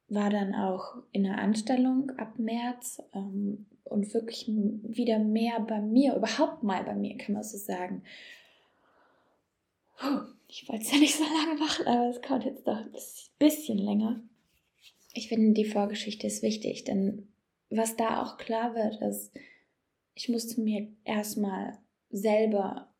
war 0.08 0.30
dann 0.30 0.54
auch 0.54 0.96
in 1.12 1.24
der 1.24 1.38
Anstellung 1.38 2.10
ab 2.18 2.38
März 2.38 3.02
ähm, 3.14 3.66
und 3.84 4.12
wirklich 4.12 4.46
wieder 4.48 5.18
mehr 5.18 5.60
bei 5.60 5.80
mir, 5.80 6.16
überhaupt 6.16 6.62
mal 6.62 6.84
bei 6.84 6.94
mir, 6.94 7.16
kann 7.16 7.34
man 7.34 7.42
so 7.42 7.56
sagen. 7.56 8.02
Puh, 9.96 10.22
ich 10.48 10.68
wollte 10.68 10.84
es 10.84 10.92
ja 10.92 10.98
nicht 10.98 11.14
so 11.14 11.24
lange 11.24 11.58
machen, 11.58 11.86
aber 11.86 12.10
es 12.10 12.20
kommt 12.20 12.44
jetzt 12.44 12.66
doch 12.66 12.76
ein 12.76 12.92
bisschen 13.38 13.78
länger. 13.78 14.20
Ich 15.14 15.28
finde, 15.28 15.52
die 15.52 15.64
Vorgeschichte 15.64 16.26
ist 16.26 16.42
wichtig, 16.42 16.84
denn 16.84 17.28
was 17.70 17.96
da 17.96 18.22
auch 18.22 18.38
klar 18.38 18.74
wird, 18.74 19.00
ist, 19.02 19.32
ich 20.14 20.28
musste 20.28 20.60
mir 20.60 20.88
erstmal 21.04 21.78
selber 22.10 22.92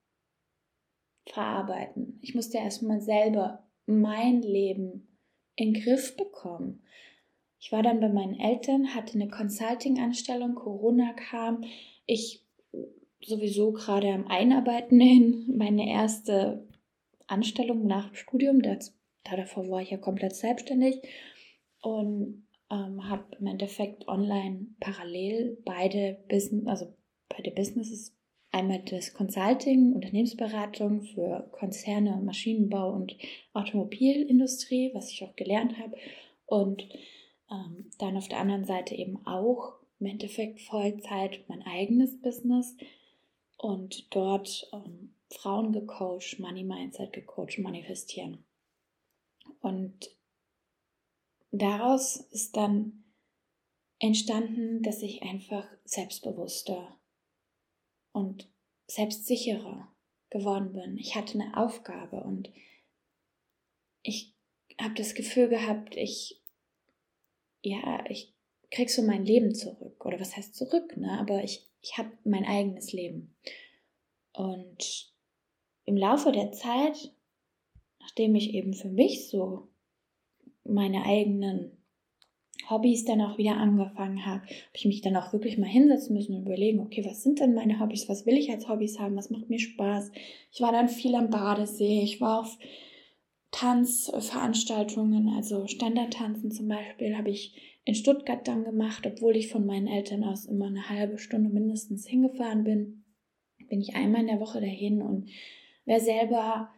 verarbeiten. 1.27 2.19
Ich 2.23 2.35
musste 2.35 2.59
erstmal 2.59 3.01
selber 3.01 3.67
mein 3.87 4.43
Leben 4.43 5.19
in 5.57 5.75
den 5.75 5.83
Griff 5.83 6.17
bekommen. 6.17 6.83
Ich 7.61 7.71
war 7.71 7.83
dann 7.83 8.01
bei 8.01 8.09
meinen 8.09 8.41
Eltern, 8.41 8.95
hatte 8.95 9.15
eine 9.15 9.29
Consulting-Anstellung, 9.29 10.55
Corona 10.55 11.13
kam. 11.13 11.65
Ich 12.07 12.45
sowieso 13.21 13.73
gerade 13.73 14.09
am 14.09 14.27
Einarbeiten 14.27 15.01
in 15.01 15.57
meine 15.57 15.89
erste 15.89 16.67
Anstellung 17.27 17.87
nach 17.87 18.09
dem 18.09 18.17
Studium. 18.17 18.63
Da 18.63 18.79
davor 19.37 19.69
war 19.69 19.81
ich 19.81 19.91
ja 19.91 19.97
komplett 19.99 20.35
selbstständig 20.35 21.03
und 21.83 22.47
ähm, 22.71 23.09
habe 23.09 23.37
im 23.39 23.47
Endeffekt 23.47 24.09
online 24.09 24.69
parallel 24.81 25.59
beide 25.65 26.19
Business, 26.29 26.67
also 26.67 26.95
beide 27.29 27.51
Businesses, 27.51 28.17
einmal 28.51 28.81
das 28.81 29.15
Consulting, 29.15 29.95
Unternehmensberatung 29.95 31.03
für 31.03 31.49
Konzerne, 31.53 32.21
Maschinenbau 32.23 32.93
und 32.93 33.17
Automobilindustrie, 33.53 34.91
was 34.95 35.11
ich 35.11 35.23
auch 35.25 35.37
gelernt 35.37 35.79
habe 35.79 35.97
und 36.47 36.87
ähm, 37.51 37.91
dann 37.99 38.17
auf 38.17 38.29
der 38.29 38.39
anderen 38.39 38.65
Seite 38.65 38.95
eben 38.95 39.27
auch 39.27 39.75
im 40.01 40.07
Endeffekt 40.07 40.61
Vollzeit 40.61 41.45
mein 41.49 41.63
eigenes 41.63 42.21
Business 42.21 42.77
und 43.57 44.15
dort 44.15 44.69
ähm, 44.73 45.15
Frauen 45.31 45.73
gecoacht, 45.73 46.39
Money 46.39 46.65
Mindset 46.65 47.13
gecoacht, 47.13 47.59
manifestieren. 47.59 48.45
Und 49.61 50.11
daraus 51.61 52.17
ist 52.17 52.57
dann 52.57 53.05
entstanden, 53.99 54.83
dass 54.83 55.03
ich 55.03 55.23
einfach 55.23 55.67
selbstbewusster 55.85 56.99
und 58.13 58.51
selbstsicherer 58.87 59.95
geworden 60.31 60.73
bin. 60.73 60.99
Ich 60.99 61.15
hatte 61.15 61.39
eine 61.39 61.57
Aufgabe 61.57 62.23
und 62.25 62.53
ich 64.03 64.35
habe 64.81 64.95
das 64.95 65.15
Gefühl 65.15 65.49
gehabt, 65.49 65.97
ich 65.97 66.43
ja, 67.63 68.05
ich 68.09 68.35
krieg 68.71 68.91
so 68.91 69.03
mein 69.03 69.25
Leben 69.25 69.55
zurück. 69.55 70.05
Oder 70.05 70.21
was 70.21 70.37
heißt 70.37 70.55
zurück, 70.55 70.97
ne? 70.97 71.19
Aber 71.19 71.45
ich, 71.45 71.69
ich 71.81 71.97
habe 71.99 72.11
mein 72.25 72.45
eigenes 72.45 72.93
Leben. 72.93 73.37
Und 74.33 75.13
im 75.85 75.97
Laufe 75.97 76.33
der 76.33 76.53
Zeit, 76.53 77.15
nachdem 78.01 78.35
ich 78.35 78.55
eben 78.55 78.75
für 78.75 78.89
mich 78.89 79.29
so 79.29 79.69
meine 80.65 81.05
eigenen 81.05 81.73
Hobbys 82.69 83.05
dann 83.05 83.21
auch 83.21 83.39
wieder 83.39 83.57
angefangen 83.57 84.25
habe, 84.25 84.43
habe 84.43 84.75
ich 84.75 84.85
mich 84.85 85.01
dann 85.01 85.17
auch 85.17 85.33
wirklich 85.33 85.59
mal 85.59 85.69
hinsetzen 85.69 86.15
müssen 86.15 86.37
und 86.37 86.47
überlegen, 86.47 86.81
okay, 86.81 87.05
was 87.05 87.23
sind 87.23 87.41
denn 87.41 87.55
meine 87.55 87.81
Hobbys? 87.81 88.09
Was 88.09 88.27
will 88.27 88.37
ich 88.37 88.51
als 88.51 88.69
Hobbys 88.69 88.99
haben? 88.99 89.17
Was 89.17 89.31
macht 89.31 89.51
mir 89.51 89.59
Spaß? 89.59 90.13
Ich 90.53 90.61
war 90.61 90.73
dann 90.73 90.89
viel 90.89 91.15
am 91.15 91.31
Badesee, 91.31 92.03
ich 92.03 92.21
war 92.21 92.41
auf 92.41 92.59
Tanzveranstaltungen, 93.51 95.29
also 95.29 95.67
Standardtanzen 95.67 96.51
zum 96.51 96.69
Beispiel, 96.69 97.17
habe 97.17 97.31
ich 97.31 97.55
in 97.85 97.95
Stuttgart 97.95 98.47
dann 98.47 98.65
gemacht, 98.65 99.07
obwohl 99.07 99.37
ich 99.37 99.49
von 99.49 99.67
meinen 99.67 99.89
Eltern 99.89 100.25
aus 100.25 100.47
immer 100.47 100.67
eine 100.67 100.89
halbe 100.89 101.19
Stunde 101.19 101.51
mindestens 101.51 102.07
hingefahren 102.07 102.65
bin. 102.65 103.05
Bin 103.69 103.81
ich 103.81 103.95
einmal 103.95 104.23
in 104.23 104.29
der 104.29 104.41
Woche 104.41 104.61
dahin 104.61 105.03
und 105.03 105.31
wer 105.85 106.01
selber 106.01 106.71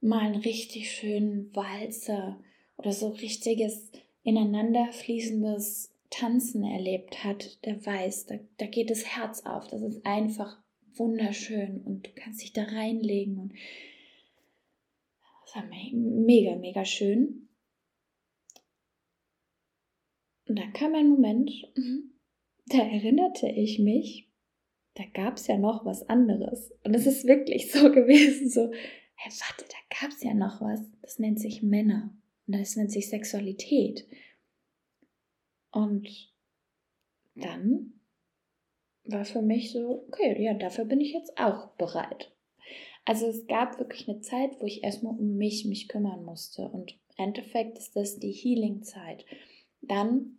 mal 0.00 0.20
einen 0.20 0.40
richtig 0.40 0.90
schönen 0.90 1.54
Walzer 1.54 2.40
oder 2.80 2.92
so 2.92 3.08
richtiges 3.08 3.90
ineinander 4.22 4.90
fließendes 4.90 5.94
Tanzen 6.08 6.64
erlebt 6.64 7.22
hat, 7.24 7.62
der 7.66 7.84
weiß, 7.84 8.26
da, 8.26 8.36
da 8.56 8.66
geht 8.66 8.88
das 8.90 9.04
Herz 9.04 9.44
auf. 9.44 9.68
Das 9.68 9.82
ist 9.82 10.04
einfach 10.06 10.58
wunderschön 10.94 11.82
und 11.84 12.06
du 12.06 12.10
kannst 12.14 12.42
dich 12.42 12.54
da 12.54 12.62
reinlegen 12.62 13.38
und 13.38 13.52
das 15.44 15.56
war 15.56 15.64
mega, 15.92 16.56
mega 16.56 16.84
schön. 16.86 17.48
Und 20.48 20.58
dann 20.58 20.72
kam 20.72 20.94
ein 20.94 21.08
Moment, 21.08 21.50
da 22.66 22.78
erinnerte 22.78 23.48
ich 23.48 23.78
mich, 23.78 24.28
da 24.94 25.04
gab 25.12 25.36
es 25.36 25.46
ja 25.48 25.58
noch 25.58 25.84
was 25.84 26.08
anderes. 26.08 26.72
Und 26.82 26.94
es 26.94 27.06
ist 27.06 27.26
wirklich 27.26 27.70
so 27.70 27.90
gewesen, 27.92 28.48
so, 28.48 28.72
hey, 29.16 29.32
warte, 29.32 29.64
da 29.68 30.00
gab 30.00 30.10
es 30.10 30.22
ja 30.22 30.32
noch 30.32 30.62
was. 30.62 30.80
Das 31.02 31.18
nennt 31.18 31.38
sich 31.38 31.62
Männer. 31.62 32.16
Und 32.46 32.58
das 32.58 32.76
nennt 32.76 32.90
sich 32.90 33.08
Sexualität. 33.08 34.06
Und 35.70 36.08
dann 37.34 38.00
war 39.04 39.24
für 39.24 39.42
mich 39.42 39.72
so, 39.72 40.04
okay, 40.08 40.42
ja, 40.42 40.54
dafür 40.54 40.84
bin 40.84 41.00
ich 41.00 41.12
jetzt 41.12 41.38
auch 41.38 41.70
bereit. 41.76 42.32
Also 43.04 43.26
es 43.26 43.46
gab 43.46 43.78
wirklich 43.78 44.08
eine 44.08 44.20
Zeit, 44.20 44.60
wo 44.60 44.66
ich 44.66 44.82
erstmal 44.82 45.16
um 45.18 45.36
mich 45.36 45.64
mich 45.64 45.88
kümmern 45.88 46.24
musste. 46.24 46.68
Und 46.68 46.92
im 46.92 47.24
Endeffekt 47.24 47.78
ist 47.78 47.96
das 47.96 48.18
die 48.18 48.32
Healing-Zeit. 48.32 49.24
Dann 49.80 50.38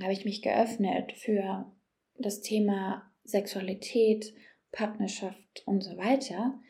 habe 0.00 0.12
ich 0.12 0.24
mich 0.24 0.42
geöffnet 0.42 1.12
für 1.12 1.72
das 2.18 2.40
Thema 2.40 3.10
Sexualität, 3.24 4.34
Partnerschaft 4.70 5.62
und 5.66 5.82
so 5.82 5.96
weiter. 5.96 6.60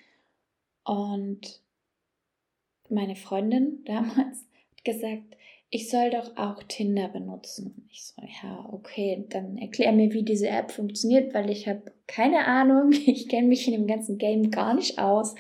Und 0.84 1.61
meine 2.92 3.16
Freundin 3.16 3.84
damals 3.84 4.46
hat 4.70 4.84
gesagt, 4.84 5.36
ich 5.74 5.88
soll 5.88 6.10
doch 6.10 6.36
auch 6.36 6.62
Tinder 6.64 7.08
benutzen. 7.08 7.88
Ich 7.90 8.04
so, 8.04 8.22
ja, 8.42 8.68
okay, 8.72 9.24
dann 9.30 9.56
erklär 9.56 9.90
mir, 9.92 10.12
wie 10.12 10.22
diese 10.22 10.48
App 10.48 10.70
funktioniert, 10.70 11.32
weil 11.32 11.48
ich 11.48 11.66
habe 11.66 11.92
keine 12.06 12.46
Ahnung. 12.46 12.92
Ich 13.06 13.26
kenne 13.28 13.48
mich 13.48 13.66
in 13.66 13.72
dem 13.72 13.86
ganzen 13.86 14.18
Game 14.18 14.50
gar 14.50 14.74
nicht 14.74 14.98
aus. 14.98 15.34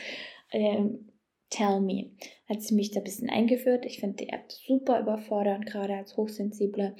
Ähm, 0.50 1.10
tell 1.50 1.80
me. 1.80 2.12
Hat 2.48 2.62
sie 2.62 2.74
mich 2.74 2.92
da 2.92 3.00
ein 3.00 3.04
bisschen 3.04 3.28
eingeführt. 3.28 3.84
Ich 3.84 4.00
finde 4.00 4.24
die 4.24 4.30
App 4.30 4.50
super 4.50 5.00
überfordernd, 5.00 5.66
gerade 5.66 5.96
als 5.96 6.16
Hochsensible. 6.16 6.96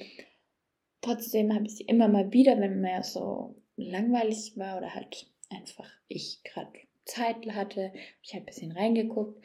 Trotzdem 1.01 1.55
habe 1.55 1.65
ich 1.65 1.77
sie 1.77 1.85
immer 1.85 2.07
mal 2.07 2.31
wieder, 2.31 2.59
wenn 2.59 2.81
mir 2.81 3.01
so 3.01 3.55
langweilig 3.77 4.53
war 4.57 4.77
oder 4.77 4.93
halt 4.93 5.25
einfach 5.49 5.89
ich 6.07 6.41
gerade 6.43 6.71
Zeit 7.05 7.47
hatte, 7.51 7.87
habe 7.87 7.97
ich 8.21 8.33
halt 8.33 8.43
ein 8.43 8.45
bisschen 8.45 8.71
reingeguckt 8.73 9.43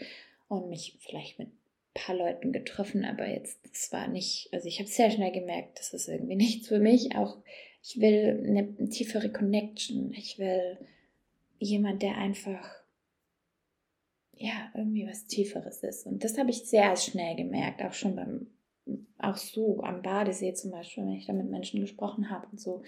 und 0.48 0.68
mich 0.68 0.96
vielleicht 1.00 1.38
mit 1.38 1.48
paar 1.94 2.14
Leuten 2.14 2.52
getroffen, 2.52 3.04
aber 3.04 3.28
jetzt, 3.28 3.60
das 3.68 3.92
war 3.92 4.08
nicht, 4.08 4.48
also 4.52 4.66
ich 4.66 4.78
habe 4.78 4.88
sehr 4.88 5.10
schnell 5.10 5.32
gemerkt, 5.32 5.78
das 5.78 5.92
ist 5.92 6.08
irgendwie 6.08 6.36
nichts 6.36 6.68
für 6.68 6.78
mich. 6.78 7.16
Auch 7.16 7.38
ich 7.82 8.00
will 8.00 8.44
eine 8.46 8.88
tiefere 8.88 9.30
Connection. 9.30 10.12
Ich 10.14 10.38
will 10.38 10.78
jemand, 11.58 12.02
der 12.02 12.16
einfach, 12.16 12.68
ja, 14.34 14.70
irgendwie 14.74 15.06
was 15.06 15.26
Tieferes 15.26 15.82
ist. 15.82 16.06
Und 16.06 16.24
das 16.24 16.38
habe 16.38 16.50
ich 16.50 16.64
sehr 16.64 16.96
schnell 16.96 17.36
gemerkt, 17.36 17.82
auch 17.82 17.92
schon 17.92 18.16
beim, 18.16 18.46
auch 19.18 19.36
so 19.36 19.82
am 19.82 20.02
Badesee 20.02 20.54
zum 20.54 20.70
Beispiel, 20.70 21.04
wenn 21.04 21.14
ich 21.14 21.26
da 21.26 21.32
mit 21.32 21.50
Menschen 21.50 21.80
gesprochen 21.80 22.30
habe 22.30 22.46
und 22.50 22.60
so. 22.60 22.82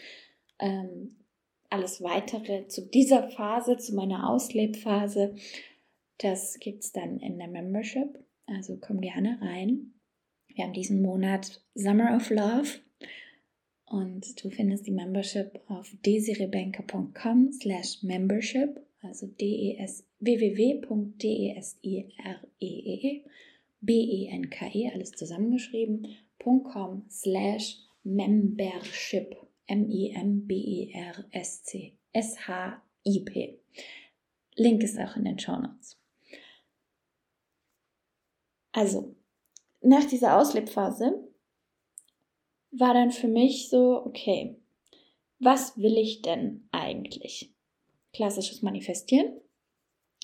Ähm, 0.59 1.17
alles 1.71 2.03
weitere 2.03 2.67
zu 2.67 2.87
dieser 2.87 3.29
Phase, 3.31 3.77
zu 3.77 3.95
meiner 3.95 4.29
Auslebphase, 4.29 5.37
das 6.23 6.59
gibt 6.61 6.85
es 6.85 6.93
dann 6.93 7.19
in 7.19 7.39
der 7.39 7.49
Membership. 7.49 8.19
Also 8.47 8.79
komm 8.81 9.01
gerne 9.01 9.39
rein. 9.41 9.95
Wir 10.49 10.65
haben 10.65 10.73
diesen 10.73 11.03
Monat 11.03 11.63
Summer 11.75 12.17
of 12.17 12.31
Love 12.31 12.81
und 13.87 14.43
du 14.43 14.51
findest 14.51 14.87
die 14.87 14.93
Membership 14.93 15.61
auf 15.69 15.95
desirebenke.com 16.05 17.53
slash 17.53 18.03
membership, 18.03 18.81
also 19.01 19.27
des 19.27 20.07
www.desiree 20.19 20.85
B-E-N-K-E, 23.83 24.89
-E, 24.89 24.93
alles 24.93 25.13
zusammengeschrieben, 25.13 26.07
.com 26.39 27.07
slash 27.09 27.79
membership, 28.05 29.37
M-I-M-B-E-R-S-C, 29.67 30.35
S-H-I-P. 32.13 33.59
Link 34.57 34.83
ist 34.83 34.99
auch 34.99 35.17
in 35.17 35.25
den 35.25 35.39
Show 35.39 35.57
Notes. 35.57 36.00
Also, 38.73 39.15
nach 39.81 40.05
dieser 40.05 40.39
Auslebphase 40.39 41.27
war 42.73 42.95
dann 42.95 43.11
für 43.11 43.29
mich 43.29 43.69
so, 43.69 44.05
okay, 44.05 44.57
was 45.39 45.77
will 45.79 45.97
ich 45.97 46.23
denn 46.23 46.69
eigentlich? 46.71 47.53
Klassisches 48.13 48.63
Manifestieren 48.63 49.33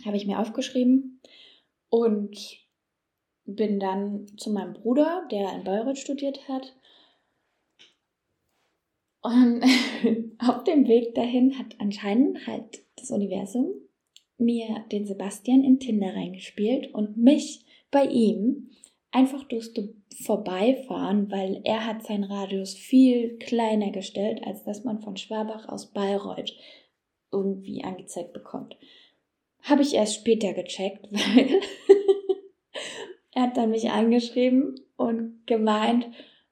habe 0.05 0.17
ich 0.17 0.27
mir 0.27 0.39
aufgeschrieben 0.39 1.21
und 1.89 2.37
bin 3.47 3.81
dann 3.81 4.27
zu 4.37 4.51
meinem 4.51 4.75
Bruder, 4.75 5.27
der 5.31 5.53
in 5.55 5.65
Bayreuth 5.65 5.99
studiert 5.99 6.49
hat. 6.49 6.77
Und 9.23 9.63
auf 10.39 10.65
dem 10.65 10.87
Weg 10.87 11.15
dahin 11.15 11.59
hat 11.59 11.77
anscheinend 11.79 12.47
halt 12.47 12.83
das 12.97 13.11
Universum 13.11 13.71
mir 14.39 14.85
den 14.93 15.07
Sebastian 15.07 15.65
in 15.65 15.81
Tinder 15.81 16.15
reingespielt 16.15 16.93
und 16.93 17.17
mich 17.17 17.65
bei 17.97 18.05
ihm 18.05 18.69
einfach 19.11 19.45
durchst 19.45 19.79
du 19.79 19.95
vorbeifahren, 20.23 21.31
weil 21.31 21.63
er 21.65 21.87
hat 21.87 22.03
seinen 22.03 22.25
Radius 22.25 22.75
viel 22.75 23.39
kleiner 23.39 23.91
gestellt, 23.91 24.43
als 24.45 24.65
dass 24.65 24.85
man 24.85 25.01
von 25.01 25.17
Schwabach 25.17 25.67
aus 25.71 25.95
Bayreuth 25.95 26.53
irgendwie 27.33 27.85
angezeigt 27.85 28.35
bekommt. 28.35 28.77
Habe 29.63 29.81
ich 29.81 29.95
erst 29.95 30.17
später 30.17 30.53
gecheckt, 30.53 31.07
weil 31.11 31.61
er 33.33 33.43
hat 33.45 33.57
dann 33.57 33.71
mich 33.71 33.89
angeschrieben 33.89 34.75
und 34.99 35.47
gemeint, 35.47 36.07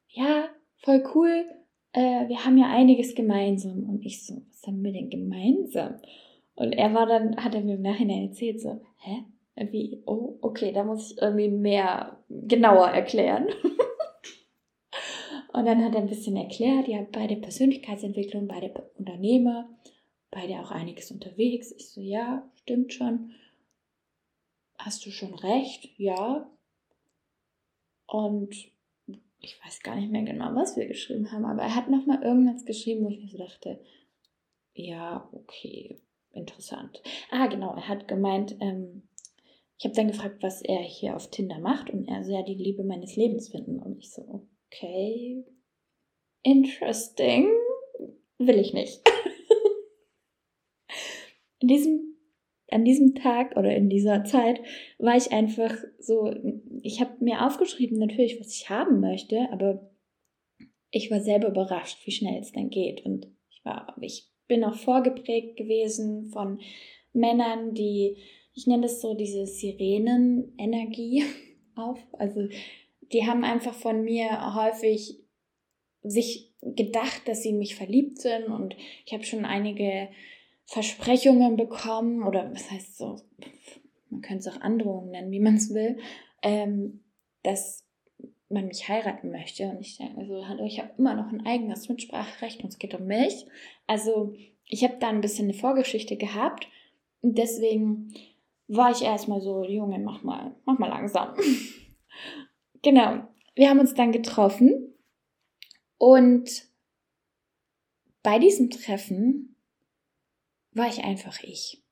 ja, 0.09 0.49
voll 0.79 1.05
cool, 1.15 1.45
äh, 1.93 2.27
wir 2.27 2.43
haben 2.47 2.57
ja 2.57 2.71
einiges 2.71 3.15
gemeinsam. 3.15 3.85
Und 3.87 4.07
ich 4.07 4.25
so, 4.25 4.41
was 4.49 4.67
haben 4.67 4.83
wir 4.83 4.93
denn 4.93 5.11
gemeinsam? 5.11 5.97
Und 6.55 6.73
er 6.73 6.95
war 6.95 7.05
dann, 7.05 7.37
hat 7.37 7.55
er 7.55 7.61
mir 7.61 7.75
im 7.75 7.83
Nachhinein 7.83 8.29
erzählt, 8.29 8.63
so, 8.63 8.81
hä? 9.01 9.25
Wie, 9.57 10.03
oh, 10.07 10.39
okay, 10.41 10.73
da 10.73 10.83
muss 10.83 11.13
ich 11.13 11.23
irgendwie 11.23 11.49
mehr 11.49 12.19
genauer 12.29 12.89
erklären. 12.89 13.47
und 15.53 15.65
dann 15.65 15.85
hat 15.85 15.95
er 15.95 16.01
ein 16.01 16.09
bisschen 16.09 16.37
erklärt, 16.37 16.89
ja, 16.89 17.07
beide 17.13 17.37
Persönlichkeitsentwicklung, 17.37 18.49
beide 18.49 18.91
Unternehmer, 18.99 19.69
beide 20.31 20.61
auch 20.61 20.73
einiges 20.73 21.13
unterwegs. 21.13 21.73
Ich 21.73 21.91
so, 21.91 22.01
ja, 22.01 22.51
stimmt 22.63 22.93
schon. 22.93 23.31
Hast 24.77 25.07
du 25.07 25.11
schon 25.11 25.35
recht? 25.35 25.89
Ja. 25.99 26.51
Und 28.07 28.75
ich 29.45 29.65
weiß 29.65 29.83
gar 29.83 29.97
nicht 29.97 30.11
mehr 30.11 30.23
genau, 30.23 30.55
was 30.55 30.77
wir 30.77 30.87
geschrieben 30.87 31.31
haben, 31.31 31.45
aber 31.45 31.63
er 31.63 31.77
hat 31.77 31.91
nochmal 31.91 32.23
irgendwas 32.23 32.65
geschrieben, 32.65 33.05
wo 33.05 33.11
ich 33.11 33.21
mir 33.21 33.29
so 33.29 33.39
dachte, 33.39 33.79
ja, 34.75 35.29
okay, 35.33 36.01
interessant. 36.33 37.03
Ah, 37.31 37.47
genau, 37.47 37.75
er 37.75 37.89
hat 37.89 38.09
gemeint, 38.09 38.57
ähm, 38.61 39.03
ich 39.79 39.85
habe 39.85 39.95
dann 39.95 40.09
gefragt, 40.09 40.43
was 40.43 40.63
er 40.63 40.81
hier 40.81 41.17
auf 41.17 41.31
Tinder 41.31 41.59
macht 41.59 41.91
und 41.91 42.09
er 42.09 42.25
so, 42.25 42.33
ja, 42.33 42.43
die 42.43 42.55
Liebe 42.55 42.85
meines 42.85 43.17
Lebens 43.17 43.49
finden. 43.49 43.81
Und 43.81 43.99
ich 43.99 44.13
so, 44.13 44.47
okay, 44.71 45.45
interesting, 46.43 47.49
will 48.39 48.59
ich 48.59 48.73
nicht. 48.73 49.01
in 51.59 51.69
diesem, 51.69 52.17
an 52.71 52.85
diesem 52.85 53.15
Tag 53.15 53.57
oder 53.57 53.75
in 53.75 53.89
dieser 53.89 54.25
Zeit 54.25 54.61
war 54.99 55.17
ich 55.17 55.33
einfach 55.33 55.75
so, 55.99 56.33
ich 56.83 57.01
habe 57.01 57.25
mir 57.25 57.45
aufgeschrieben 57.45 57.99
natürlich, 57.99 58.39
was 58.39 58.55
ich 58.55 58.71
haben 58.71 59.01
möchte, 59.01 59.49
aber 59.51 59.91
ich 60.91 61.11
war 61.11 61.21
selber 61.21 61.49
überrascht, 61.49 62.07
wie 62.07 62.13
schnell 62.13 62.41
es 62.41 62.53
dann 62.53 62.71
geht. 62.71 63.05
Und 63.05 63.27
ich 63.51 63.65
war, 63.65 63.97
ich 64.01 64.31
bin 64.47 64.63
auch 64.63 64.77
vorgeprägt 64.77 65.57
gewesen 65.57 66.27
von 66.27 66.61
Männern, 67.13 67.75
die 67.75 68.17
ich 68.55 68.67
nenne 68.67 68.83
das 68.83 69.01
so 69.01 69.15
diese 69.15 69.47
Sirenenenergie 69.47 71.25
auf. 71.77 71.99
Also 72.13 72.49
die 73.13 73.27
haben 73.27 73.45
einfach 73.45 73.75
von 73.75 74.03
mir 74.03 74.55
häufig 74.55 75.21
sich 76.03 76.53
gedacht, 76.63 77.23
dass 77.27 77.43
sie 77.43 77.51
in 77.51 77.59
mich 77.59 77.75
verliebt 77.75 78.19
sind 78.19 78.47
und 78.47 78.77
ich 79.05 79.13
habe 79.13 79.25
schon 79.25 79.45
einige 79.45 80.09
Versprechungen 80.67 81.57
bekommen 81.57 82.23
oder 82.23 82.51
was 82.53 82.71
heißt 82.71 82.97
so, 82.97 83.21
man 84.09 84.23
könnte 84.23 84.49
es 84.49 84.55
auch 84.55 84.61
Androhungen 84.61 85.11
nennen, 85.11 85.31
wie 85.31 85.41
man 85.41 85.57
es 85.57 85.75
will, 85.75 85.99
ähm, 86.43 87.05
dass 87.43 87.85
man 88.49 88.67
mich 88.67 88.89
heiraten 88.89 89.31
möchte. 89.31 89.65
Und 89.65 89.81
ich 89.81 89.99
denke, 89.99 90.19
also, 90.19 90.47
hallo, 90.47 90.65
ich 90.65 90.79
habe 90.79 90.93
immer 90.97 91.15
noch 91.15 91.31
ein 91.31 91.45
eigenes 91.45 91.89
Mitspracherecht 91.89 92.63
und 92.63 92.71
es 92.71 92.79
geht 92.79 92.95
um 92.95 93.07
mich. 93.07 93.47
Also 93.87 94.35
ich 94.67 94.85
habe 94.85 94.97
da 95.01 95.09
ein 95.09 95.21
bisschen 95.21 95.47
eine 95.47 95.55
Vorgeschichte 95.55 96.17
gehabt 96.17 96.69
und 97.21 97.37
deswegen 97.37 98.15
war 98.69 98.91
ich 98.91 99.03
erstmal 99.03 99.41
so, 99.41 99.65
Junge, 99.65 99.99
mach 99.99 100.23
mal, 100.23 100.55
mach 100.65 100.79
mal 100.79 100.89
langsam. 100.89 101.35
genau. 102.83 103.27
wir 103.55 103.69
haben 103.69 103.81
uns 103.81 103.95
dann 103.95 104.13
getroffen 104.13 104.95
und 105.99 106.69
bei 108.23 108.39
diesem 108.39 108.71
Treffen 108.71 109.57
war 110.73 110.89
ich 110.89 111.05
einfach 111.05 111.43
ich. 111.43 111.83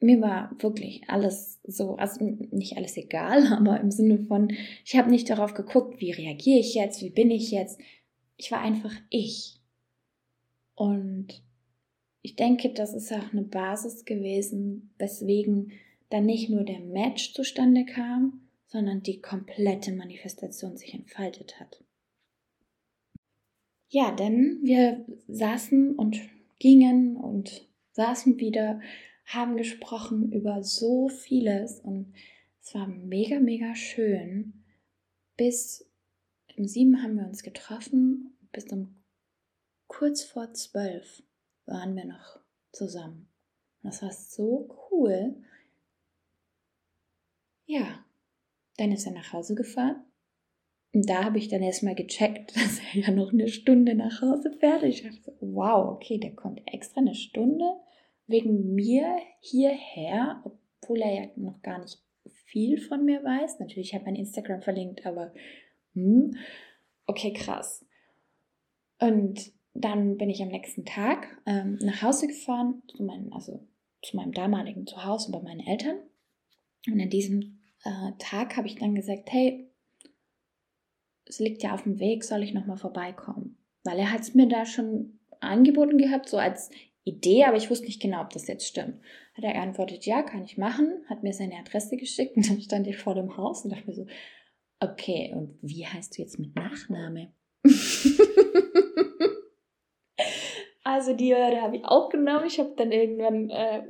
Mir 0.00 0.20
war 0.20 0.50
wirklich 0.58 1.08
alles 1.08 1.60
so, 1.64 1.96
also 1.96 2.24
nicht 2.24 2.76
alles 2.76 2.96
egal, 2.96 3.52
aber 3.52 3.80
im 3.80 3.90
Sinne 3.90 4.18
von, 4.18 4.52
ich 4.84 4.96
habe 4.96 5.10
nicht 5.10 5.28
darauf 5.30 5.54
geguckt, 5.54 6.00
wie 6.00 6.12
reagiere 6.12 6.60
ich 6.60 6.74
jetzt, 6.74 7.00
wie 7.02 7.10
bin 7.10 7.30
ich 7.30 7.50
jetzt. 7.50 7.80
Ich 8.36 8.50
war 8.50 8.60
einfach 8.60 8.94
ich. 9.10 9.60
Und 10.74 11.42
ich 12.24 12.36
denke, 12.36 12.70
das 12.70 12.94
ist 12.94 13.12
auch 13.12 13.32
eine 13.34 13.42
Basis 13.42 14.06
gewesen, 14.06 14.94
weswegen 14.96 15.72
dann 16.08 16.24
nicht 16.24 16.48
nur 16.48 16.64
der 16.64 16.80
Match 16.80 17.34
zustande 17.34 17.84
kam, 17.84 18.48
sondern 18.66 19.02
die 19.02 19.20
komplette 19.20 19.92
Manifestation 19.92 20.78
sich 20.78 20.94
entfaltet 20.94 21.60
hat. 21.60 21.84
Ja, 23.90 24.10
denn 24.10 24.60
wir 24.62 25.04
saßen 25.28 25.96
und 25.96 26.18
gingen 26.58 27.18
und 27.18 27.68
saßen 27.92 28.38
wieder, 28.38 28.80
haben 29.26 29.58
gesprochen 29.58 30.32
über 30.32 30.62
so 30.62 31.10
vieles 31.10 31.78
und 31.80 32.14
es 32.62 32.74
war 32.74 32.86
mega, 32.88 33.38
mega 33.38 33.74
schön. 33.74 34.64
Bis 35.36 35.86
um 36.56 36.66
sieben 36.66 37.02
haben 37.02 37.16
wir 37.16 37.26
uns 37.26 37.42
getroffen, 37.42 38.34
bis 38.50 38.64
um 38.72 38.94
kurz 39.88 40.24
vor 40.24 40.54
zwölf 40.54 41.22
waren 41.66 41.96
wir 41.96 42.04
noch 42.04 42.40
zusammen. 42.72 43.28
Das 43.82 44.02
war 44.02 44.12
so 44.12 44.68
cool. 44.90 45.36
Ja, 47.66 48.04
dann 48.76 48.92
ist 48.92 49.06
er 49.06 49.12
nach 49.12 49.32
Hause 49.32 49.54
gefahren. 49.54 50.04
Und 50.92 51.08
da 51.08 51.24
habe 51.24 51.38
ich 51.38 51.48
dann 51.48 51.62
erstmal 51.62 51.94
gecheckt, 51.94 52.56
dass 52.56 52.78
er 52.78 53.00
ja 53.00 53.10
noch 53.10 53.32
eine 53.32 53.48
Stunde 53.48 53.94
nach 53.94 54.22
Hause 54.22 54.52
fährt. 54.52 54.82
Ich 54.84 55.02
dachte, 55.02 55.36
wow, 55.40 55.90
okay, 55.94 56.18
der 56.18 56.34
kommt 56.34 56.62
extra 56.66 57.00
eine 57.00 57.14
Stunde 57.14 57.64
wegen 58.26 58.74
mir 58.74 59.18
hierher, 59.40 60.42
obwohl 60.44 61.02
er 61.02 61.14
ja 61.14 61.30
noch 61.36 61.60
gar 61.62 61.80
nicht 61.80 62.02
viel 62.46 62.78
von 62.78 63.04
mir 63.04 63.22
weiß. 63.22 63.58
Natürlich 63.58 63.92
habe 63.92 64.02
ich 64.02 64.06
mein 64.06 64.16
Instagram 64.16 64.62
verlinkt, 64.62 65.04
aber 65.04 65.34
hm, 65.94 66.36
okay, 67.06 67.32
krass. 67.32 67.84
Und 69.00 69.52
dann 69.74 70.16
bin 70.16 70.30
ich 70.30 70.40
am 70.40 70.48
nächsten 70.48 70.84
Tag 70.84 71.36
ähm, 71.46 71.78
nach 71.82 72.02
Hause 72.02 72.28
gefahren, 72.28 72.82
zu 72.88 73.02
meinem, 73.02 73.32
also 73.32 73.66
zu 74.02 74.16
meinem 74.16 74.32
damaligen 74.32 74.86
Zuhause 74.86 75.32
bei 75.32 75.40
meinen 75.40 75.66
Eltern. 75.66 75.98
Und 76.86 77.00
an 77.00 77.10
diesem 77.10 77.60
äh, 77.84 78.12
Tag 78.18 78.56
habe 78.56 78.68
ich 78.68 78.76
dann 78.76 78.94
gesagt, 78.94 79.32
hey, 79.32 79.68
es 81.26 81.40
liegt 81.40 81.62
ja 81.62 81.74
auf 81.74 81.82
dem 81.82 81.98
Weg, 81.98 82.22
soll 82.22 82.42
ich 82.42 82.54
nochmal 82.54 82.76
vorbeikommen? 82.76 83.58
Weil 83.82 83.98
er 83.98 84.12
hat 84.12 84.20
es 84.20 84.34
mir 84.34 84.46
da 84.46 84.64
schon 84.64 85.18
angeboten 85.40 85.98
gehabt, 85.98 86.28
so 86.28 86.38
als 86.38 86.70
Idee, 87.04 87.44
aber 87.44 87.56
ich 87.56 87.68
wusste 87.68 87.86
nicht 87.86 88.00
genau, 88.00 88.22
ob 88.22 88.30
das 88.30 88.46
jetzt 88.46 88.66
stimmt. 88.66 89.00
Hat 89.34 89.44
er 89.44 89.52
geantwortet, 89.52 90.06
ja, 90.06 90.22
kann 90.22 90.44
ich 90.44 90.56
machen, 90.56 91.04
hat 91.08 91.22
mir 91.22 91.32
seine 91.32 91.56
Adresse 91.56 91.96
geschickt 91.96 92.36
und 92.36 92.48
dann 92.48 92.60
stand 92.60 92.86
ich 92.86 92.96
vor 92.96 93.14
dem 93.14 93.36
Haus 93.36 93.64
und 93.64 93.72
dachte 93.72 93.86
mir 93.86 93.94
so, 93.94 94.06
okay, 94.80 95.32
und 95.34 95.58
wie 95.60 95.86
heißt 95.86 96.16
du 96.16 96.22
jetzt 96.22 96.38
mit 96.38 96.54
Nachname? 96.54 97.32
Also 100.84 101.14
die 101.14 101.34
Hürde 101.34 101.62
habe 101.62 101.78
ich 101.78 101.84
auch 101.84 102.10
genommen. 102.10 102.46
Ich 102.46 102.58
habe 102.60 102.74
dann 102.76 102.92
irgendwann 102.92 103.50
äh, 103.50 103.82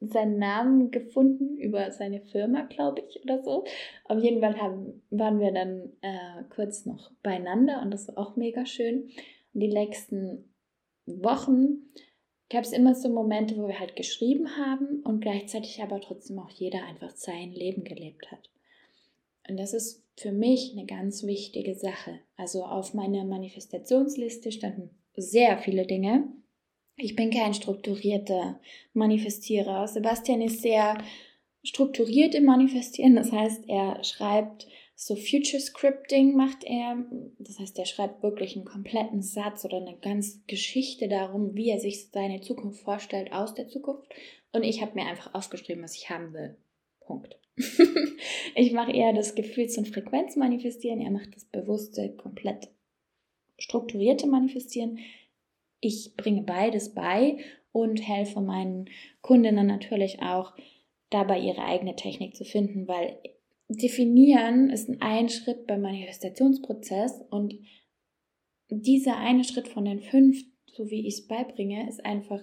seinen 0.00 0.38
Namen 0.38 0.90
gefunden 0.90 1.56
über 1.56 1.90
seine 1.92 2.20
Firma, 2.20 2.62
glaube 2.62 3.02
ich, 3.08 3.22
oder 3.22 3.42
so. 3.42 3.64
Auf 4.04 4.22
jeden 4.22 4.40
Fall 4.40 4.60
haben, 4.60 5.02
waren 5.10 5.40
wir 5.40 5.52
dann 5.52 5.92
äh, 6.02 6.44
kurz 6.54 6.84
noch 6.84 7.10
beieinander 7.22 7.80
und 7.82 7.90
das 7.90 8.08
war 8.08 8.18
auch 8.18 8.36
mega 8.36 8.66
schön. 8.66 9.10
Und 9.54 9.60
die 9.60 9.68
nächsten 9.68 10.52
Wochen 11.06 11.90
gab 12.50 12.64
es 12.64 12.72
immer 12.72 12.94
so 12.94 13.08
Momente, 13.08 13.56
wo 13.56 13.66
wir 13.66 13.80
halt 13.80 13.96
geschrieben 13.96 14.56
haben 14.56 15.02
und 15.04 15.20
gleichzeitig 15.20 15.82
aber 15.82 16.00
trotzdem 16.00 16.38
auch 16.38 16.50
jeder 16.50 16.84
einfach 16.84 17.16
sein 17.16 17.50
Leben 17.52 17.84
gelebt 17.84 18.30
hat. 18.30 18.50
Und 19.48 19.58
das 19.58 19.72
ist 19.72 20.04
für 20.16 20.32
mich 20.32 20.72
eine 20.76 20.84
ganz 20.84 21.24
wichtige 21.24 21.74
Sache. 21.74 22.20
Also 22.36 22.64
auf 22.64 22.92
meiner 22.92 23.24
Manifestationsliste 23.24 24.52
standen 24.52 24.90
sehr 25.16 25.56
viele 25.58 25.86
Dinge 25.86 26.28
ich 26.96 27.16
bin 27.16 27.30
kein 27.30 27.54
strukturierter 27.54 28.60
Manifestierer. 28.92 29.86
Sebastian 29.88 30.42
ist 30.42 30.62
sehr 30.62 30.98
strukturiert 31.64 32.34
im 32.34 32.44
Manifestieren. 32.44 33.14
Das 33.14 33.32
heißt, 33.32 33.68
er 33.68 34.02
schreibt 34.04 34.66
so 34.94 35.16
Future 35.16 35.60
Scripting 35.60 36.36
macht 36.36 36.64
er. 36.64 37.04
Das 37.38 37.58
heißt, 37.58 37.78
er 37.78 37.86
schreibt 37.86 38.22
wirklich 38.22 38.56
einen 38.56 38.64
kompletten 38.64 39.22
Satz 39.22 39.64
oder 39.64 39.78
eine 39.78 39.96
ganze 39.96 40.40
Geschichte 40.46 41.08
darum, 41.08 41.54
wie 41.54 41.70
er 41.70 41.80
sich 41.80 42.10
seine 42.10 42.40
Zukunft 42.40 42.82
vorstellt 42.82 43.32
aus 43.32 43.54
der 43.54 43.68
Zukunft. 43.68 44.08
Und 44.52 44.62
ich 44.62 44.80
habe 44.80 44.94
mir 44.94 45.06
einfach 45.06 45.34
aufgeschrieben, 45.34 45.82
was 45.82 45.96
ich 45.96 46.10
haben 46.10 46.32
will. 46.34 46.56
Punkt. 47.00 47.36
ich 48.54 48.72
mache 48.72 48.92
eher 48.92 49.12
das 49.12 49.34
Gefühls- 49.34 49.76
und 49.76 49.88
Frequenzmanifestieren. 49.88 51.00
Er 51.00 51.10
macht 51.10 51.34
das 51.34 51.46
bewusste, 51.46 52.14
komplett 52.16 52.68
strukturierte 53.58 54.26
Manifestieren. 54.26 54.98
Ich 55.84 56.14
bringe 56.16 56.42
beides 56.42 56.94
bei 56.94 57.38
und 57.72 58.06
helfe 58.06 58.40
meinen 58.40 58.88
Kundinnen 59.20 59.66
natürlich 59.66 60.22
auch 60.22 60.54
dabei, 61.10 61.40
ihre 61.40 61.64
eigene 61.64 61.96
Technik 61.96 62.36
zu 62.36 62.44
finden, 62.44 62.86
weil 62.86 63.18
definieren 63.68 64.70
ist 64.70 64.88
ein 65.00 65.28
Schritt 65.28 65.66
beim 65.66 65.82
Manifestationsprozess 65.82 67.24
und 67.30 67.54
dieser 68.70 69.16
eine 69.16 69.42
Schritt 69.42 69.66
von 69.66 69.84
den 69.84 70.00
fünf, 70.00 70.44
so 70.72 70.88
wie 70.88 71.06
ich 71.06 71.14
es 71.14 71.26
beibringe, 71.26 71.88
ist 71.88 72.04
einfach 72.04 72.40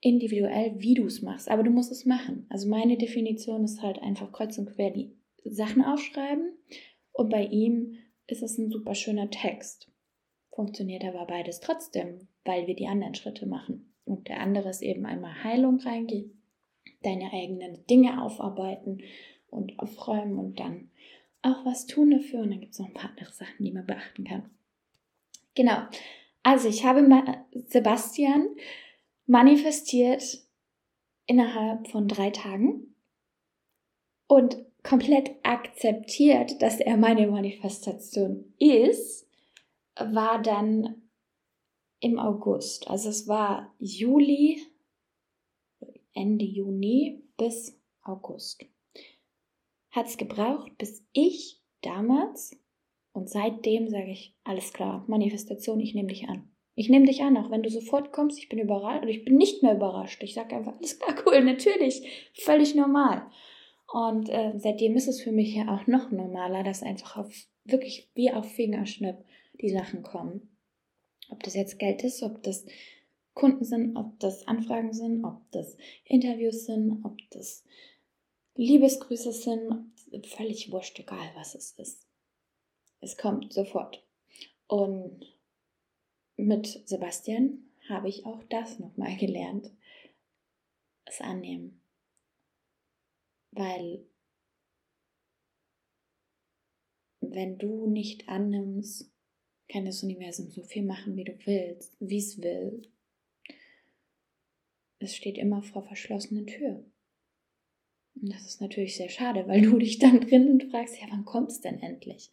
individuell, 0.00 0.74
wie 0.78 0.94
du 0.94 1.06
es 1.06 1.22
machst. 1.22 1.48
Aber 1.48 1.62
du 1.62 1.70
musst 1.70 1.92
es 1.92 2.04
machen. 2.04 2.46
Also 2.50 2.68
meine 2.68 2.98
Definition 2.98 3.62
ist 3.62 3.80
halt 3.80 4.02
einfach 4.02 4.32
kreuz 4.32 4.58
und 4.58 4.74
quer 4.74 4.90
die 4.90 5.14
Sachen 5.44 5.84
aufschreiben 5.84 6.52
und 7.12 7.30
bei 7.30 7.44
ihm 7.44 7.96
ist 8.26 8.42
es 8.42 8.58
ein 8.58 8.70
super 8.70 8.96
schöner 8.96 9.30
Text. 9.30 9.90
Funktioniert 10.52 11.04
aber 11.04 11.26
beides 11.26 11.60
trotzdem, 11.60 12.28
weil 12.44 12.66
wir 12.66 12.74
die 12.74 12.88
anderen 12.88 13.14
Schritte 13.14 13.46
machen. 13.46 13.94
Und 14.04 14.28
der 14.28 14.40
andere 14.40 14.70
ist 14.70 14.82
eben 14.82 15.06
einmal 15.06 15.44
Heilung 15.44 15.78
reingehen, 15.80 16.42
deine 17.02 17.32
eigenen 17.32 17.86
Dinge 17.86 18.22
aufarbeiten 18.22 19.02
und 19.48 19.78
aufräumen 19.78 20.38
und 20.38 20.58
dann 20.58 20.90
auch 21.42 21.64
was 21.64 21.86
tun 21.86 22.10
dafür. 22.10 22.40
Und 22.40 22.50
dann 22.50 22.60
gibt 22.60 22.72
es 22.72 22.78
noch 22.78 22.88
ein 22.88 22.94
paar 22.94 23.10
andere 23.10 23.32
Sachen, 23.32 23.64
die 23.64 23.72
man 23.72 23.86
beachten 23.86 24.24
kann. 24.24 24.50
Genau. 25.54 25.78
Also 26.42 26.68
ich 26.68 26.84
habe 26.84 27.06
Sebastian 27.66 28.48
manifestiert 29.26 30.42
innerhalb 31.26 31.86
von 31.88 32.08
drei 32.08 32.30
Tagen 32.30 32.94
und 34.26 34.56
komplett 34.82 35.32
akzeptiert, 35.42 36.60
dass 36.62 36.80
er 36.80 36.96
meine 36.96 37.26
Manifestation 37.26 38.52
ist, 38.58 39.29
war 39.96 40.40
dann 40.40 41.10
im 42.00 42.18
August. 42.18 42.88
Also 42.88 43.08
es 43.08 43.28
war 43.28 43.74
Juli, 43.78 44.62
Ende 46.14 46.44
Juni 46.44 47.22
bis 47.36 47.80
August. 48.02 48.64
Hat 49.90 50.06
es 50.06 50.16
gebraucht, 50.16 50.76
bis 50.78 51.04
ich 51.12 51.60
damals 51.82 52.58
und 53.12 53.28
seitdem 53.28 53.88
sage 53.88 54.10
ich, 54.10 54.34
alles 54.44 54.72
klar, 54.72 55.04
Manifestation, 55.08 55.80
ich 55.80 55.94
nehme 55.94 56.08
dich 56.08 56.28
an. 56.28 56.48
Ich 56.74 56.88
nehme 56.88 57.06
dich 57.06 57.22
an, 57.22 57.36
auch 57.36 57.50
wenn 57.50 57.62
du 57.62 57.70
sofort 57.70 58.12
kommst, 58.12 58.38
ich 58.38 58.48
bin 58.48 58.58
überrascht, 58.58 59.04
ich 59.06 59.24
bin 59.24 59.36
nicht 59.36 59.62
mehr 59.62 59.74
überrascht. 59.74 60.22
Ich 60.22 60.34
sage 60.34 60.56
einfach, 60.56 60.76
alles 60.76 60.98
klar, 60.98 61.16
cool, 61.26 61.44
natürlich, 61.44 62.30
völlig 62.34 62.74
normal. 62.74 63.26
Und 63.92 64.28
äh, 64.28 64.52
seitdem 64.56 64.96
ist 64.96 65.08
es 65.08 65.20
für 65.20 65.32
mich 65.32 65.54
ja 65.54 65.74
auch 65.74 65.86
noch 65.88 66.10
normaler, 66.12 66.62
dass 66.62 66.82
einfach 66.82 67.16
auf 67.16 67.34
wirklich 67.64 68.08
wie 68.14 68.32
auf 68.32 68.50
Fingerschnipp 68.50 69.16
die 69.60 69.70
Sachen 69.70 70.02
kommen. 70.02 70.56
Ob 71.28 71.42
das 71.42 71.54
jetzt 71.54 71.78
Geld 71.78 72.02
ist, 72.02 72.22
ob 72.22 72.42
das 72.42 72.64
Kunden 73.34 73.64
sind, 73.64 73.96
ob 73.96 74.18
das 74.18 74.46
Anfragen 74.48 74.92
sind, 74.92 75.24
ob 75.24 75.50
das 75.52 75.76
Interviews 76.04 76.66
sind, 76.66 77.04
ob 77.04 77.18
das 77.30 77.64
Liebesgrüße 78.56 79.32
sind, 79.32 79.92
völlig 80.26 80.72
wurscht, 80.72 80.98
egal 80.98 81.30
was 81.34 81.54
es 81.54 81.72
ist. 81.72 82.06
Es 83.00 83.16
kommt 83.16 83.52
sofort. 83.52 84.04
Und 84.66 85.26
mit 86.36 86.82
Sebastian 86.86 87.70
habe 87.88 88.08
ich 88.08 88.26
auch 88.26 88.42
das 88.44 88.78
nochmal 88.78 89.16
gelernt. 89.16 89.70
Es 91.04 91.20
annehmen. 91.20 91.80
Weil 93.52 94.04
wenn 97.20 97.58
du 97.58 97.86
nicht 97.86 98.28
annimmst, 98.28 99.09
kann 99.70 99.84
das 99.84 100.02
Universum 100.02 100.50
so 100.50 100.62
viel 100.62 100.82
machen, 100.82 101.16
wie 101.16 101.24
du 101.24 101.34
willst, 101.44 101.96
wie 102.00 102.18
es 102.18 102.40
will. 102.40 102.82
Es 104.98 105.16
steht 105.16 105.38
immer 105.38 105.62
vor 105.62 105.82
verschlossenen 105.82 106.46
Türen. 106.46 106.92
Und 108.20 108.32
das 108.32 108.46
ist 108.46 108.60
natürlich 108.60 108.96
sehr 108.96 109.08
schade, 109.08 109.46
weil 109.48 109.62
du 109.70 109.78
dich 109.78 109.98
dann 109.98 110.20
drinnen 110.20 110.70
fragst, 110.70 111.00
ja, 111.00 111.06
wann 111.10 111.24
kommt 111.24 111.50
es 111.50 111.60
denn 111.60 111.80
endlich? 111.80 112.30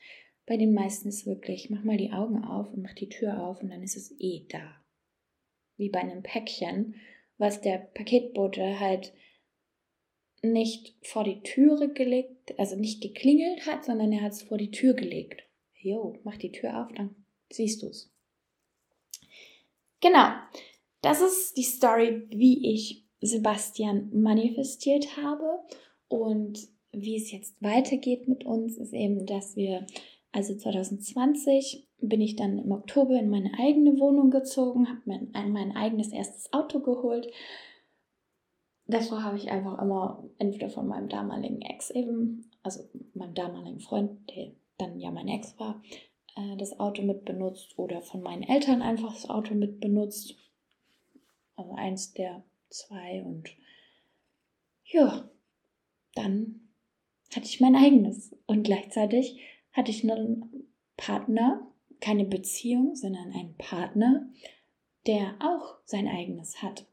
bei 0.47 0.57
den 0.57 0.73
meisten 0.73 1.09
ist 1.09 1.27
wirklich, 1.27 1.69
mach 1.69 1.83
mal 1.83 1.97
die 1.97 2.13
Augen 2.13 2.43
auf 2.43 2.73
und 2.73 2.81
mach 2.81 2.93
die 2.93 3.09
Tür 3.09 3.43
auf 3.43 3.61
und 3.61 3.69
dann 3.69 3.83
ist 3.83 3.97
es 3.97 4.15
eh 4.17 4.45
da. 4.49 4.81
Wie 5.75 5.89
bei 5.89 5.99
einem 5.99 6.23
Päckchen, 6.23 6.95
was 7.37 7.61
der 7.61 7.77
Paketbote 7.77 8.79
halt 8.79 9.13
nicht 10.41 10.95
vor 11.01 11.25
die 11.25 11.41
Türe 11.41 11.91
gelegt, 11.91 12.57
also 12.57 12.77
nicht 12.77 13.01
geklingelt 13.01 13.65
hat, 13.65 13.83
sondern 13.83 14.13
er 14.13 14.21
hat 14.21 14.31
es 14.31 14.41
vor 14.41 14.57
die 14.57 14.71
Tür 14.71 14.93
gelegt. 14.93 15.43
Jo, 15.73 16.17
mach 16.23 16.37
die 16.37 16.51
Tür 16.51 16.81
auf, 16.81 16.93
dann 16.93 17.13
siehst 17.51 17.81
du 17.81 17.87
es. 17.87 18.11
Genau, 20.01 20.29
das 21.01 21.21
ist 21.21 21.57
die 21.57 21.63
Story, 21.63 22.27
wie 22.29 22.73
ich 22.73 23.05
Sebastian 23.21 24.09
manifestiert 24.13 25.17
habe 25.17 25.59
und 26.07 26.67
wie 26.91 27.17
es 27.17 27.31
jetzt 27.31 27.61
weitergeht 27.61 28.27
mit 28.27 28.45
uns, 28.45 28.77
ist 28.77 28.93
eben, 28.93 29.25
dass 29.25 29.55
wir, 29.55 29.85
also 30.31 30.55
2020 30.55 31.87
bin 31.99 32.21
ich 32.21 32.35
dann 32.35 32.59
im 32.59 32.71
Oktober 32.71 33.17
in 33.17 33.29
meine 33.29 33.51
eigene 33.59 33.99
Wohnung 33.99 34.29
gezogen, 34.29 34.87
habe 34.87 35.01
mir 35.05 35.27
ein, 35.33 35.51
mein 35.51 35.75
eigenes 35.75 36.11
erstes 36.11 36.51
Auto 36.53 36.79
geholt. 36.79 37.27
Davor 38.85 39.23
habe 39.23 39.37
ich 39.37 39.51
einfach 39.51 39.81
immer 39.81 40.23
entweder 40.37 40.69
von 40.69 40.87
meinem 40.87 41.09
damaligen 41.09 41.61
Ex 41.61 41.89
eben, 41.89 42.49
also 42.63 42.83
meinem 43.13 43.33
damaligen 43.33 43.79
Freund, 43.79 44.29
der 44.35 44.51
dann 44.77 44.99
ja 44.99 45.11
mein 45.11 45.27
Ex 45.27 45.59
war, 45.59 45.81
äh, 46.37 46.55
das 46.57 46.79
Auto 46.79 47.01
mit 47.01 47.25
benutzt 47.25 47.77
oder 47.77 48.01
von 48.01 48.21
meinen 48.21 48.43
Eltern 48.43 48.81
einfach 48.81 49.13
das 49.13 49.29
Auto 49.29 49.53
mit 49.55 49.79
benutzt. 49.79 50.35
Also 51.55 51.73
eins 51.73 52.13
der 52.13 52.43
zwei 52.69 53.23
und 53.23 53.49
ja, 54.85 55.29
dann 56.15 56.69
hatte 57.35 57.45
ich 57.45 57.59
mein 57.59 57.75
eigenes. 57.75 58.35
Und 58.45 58.63
gleichzeitig 58.63 59.39
hatte 59.71 59.91
ich 59.91 60.03
einen 60.03 60.67
Partner, 60.95 61.67
keine 61.99 62.25
Beziehung, 62.25 62.95
sondern 62.95 63.33
einen 63.33 63.55
Partner, 63.57 64.29
der 65.05 65.35
auch 65.39 65.77
sein 65.85 66.07
eigenes 66.07 66.61
hat. 66.61 66.85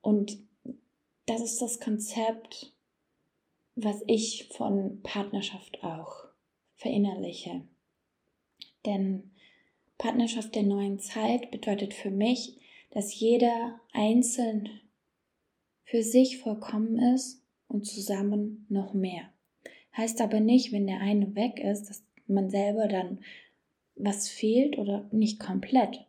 Und 0.00 0.38
das 1.26 1.40
ist 1.40 1.60
das 1.60 1.80
Konzept, 1.80 2.72
was 3.74 4.02
ich 4.06 4.48
von 4.52 5.00
Partnerschaft 5.02 5.82
auch 5.82 6.26
verinnerliche. 6.76 7.62
Denn 8.86 9.30
Partnerschaft 9.98 10.54
der 10.54 10.64
neuen 10.64 10.98
Zeit 10.98 11.50
bedeutet 11.50 11.94
für 11.94 12.10
mich, 12.10 12.58
dass 12.90 13.18
jeder 13.18 13.80
einzeln 13.92 14.68
für 15.84 16.02
sich 16.02 16.38
vollkommen 16.38 16.98
ist 17.14 17.42
und 17.68 17.86
zusammen 17.86 18.66
noch 18.68 18.94
mehr. 18.94 19.32
Heißt 19.96 20.20
aber 20.20 20.40
nicht, 20.40 20.72
wenn 20.72 20.86
der 20.86 21.00
eine 21.00 21.34
weg 21.34 21.60
ist, 21.60 21.88
dass 21.88 22.04
man 22.26 22.50
selber 22.50 22.88
dann 22.88 23.20
was 23.96 24.28
fehlt 24.28 24.78
oder 24.78 25.08
nicht 25.12 25.38
komplett, 25.38 26.04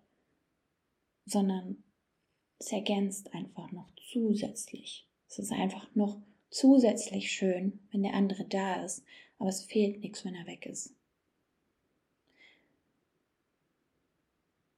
sondern 1.26 1.84
es 2.60 2.72
ergänzt 2.72 3.34
einfach 3.34 3.72
noch 3.72 3.90
zusätzlich. 4.12 5.08
Es 5.28 5.40
ist 5.40 5.52
einfach 5.52 5.94
noch 5.96 6.20
zusätzlich 6.50 7.32
schön, 7.32 7.80
wenn 7.92 8.04
der 8.04 8.14
andere 8.14 8.46
da 8.46 8.84
ist, 8.84 9.04
aber 9.38 9.50
es 9.50 9.64
fehlt 9.64 10.02
nichts, 10.02 10.24
wenn 10.26 10.36
er 10.36 10.48
weg 10.48 10.66
ist. 10.66 10.96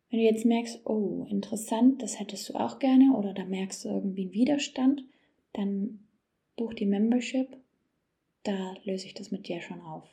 Wenn 0.10 0.20
du 0.20 0.26
jetzt 0.26 0.46
merkst, 0.46 0.86
oh, 0.86 1.26
interessant, 1.30 2.02
das 2.02 2.20
hättest 2.20 2.50
du 2.50 2.56
auch 2.56 2.80
gerne 2.80 3.16
oder 3.18 3.34
da 3.34 3.44
merkst 3.44 3.86
du 3.86 3.90
irgendwie 3.90 4.24
einen 4.24 4.34
Widerstand, 4.34 5.04
dann 5.54 6.00
buch 6.56 6.74
die 6.74 6.86
Membership 6.86 7.58
da 8.48 8.76
löse 8.86 9.06
ich 9.06 9.14
das 9.14 9.30
mit 9.30 9.48
dir 9.48 9.62
schon 9.62 9.82
auf. 9.82 10.04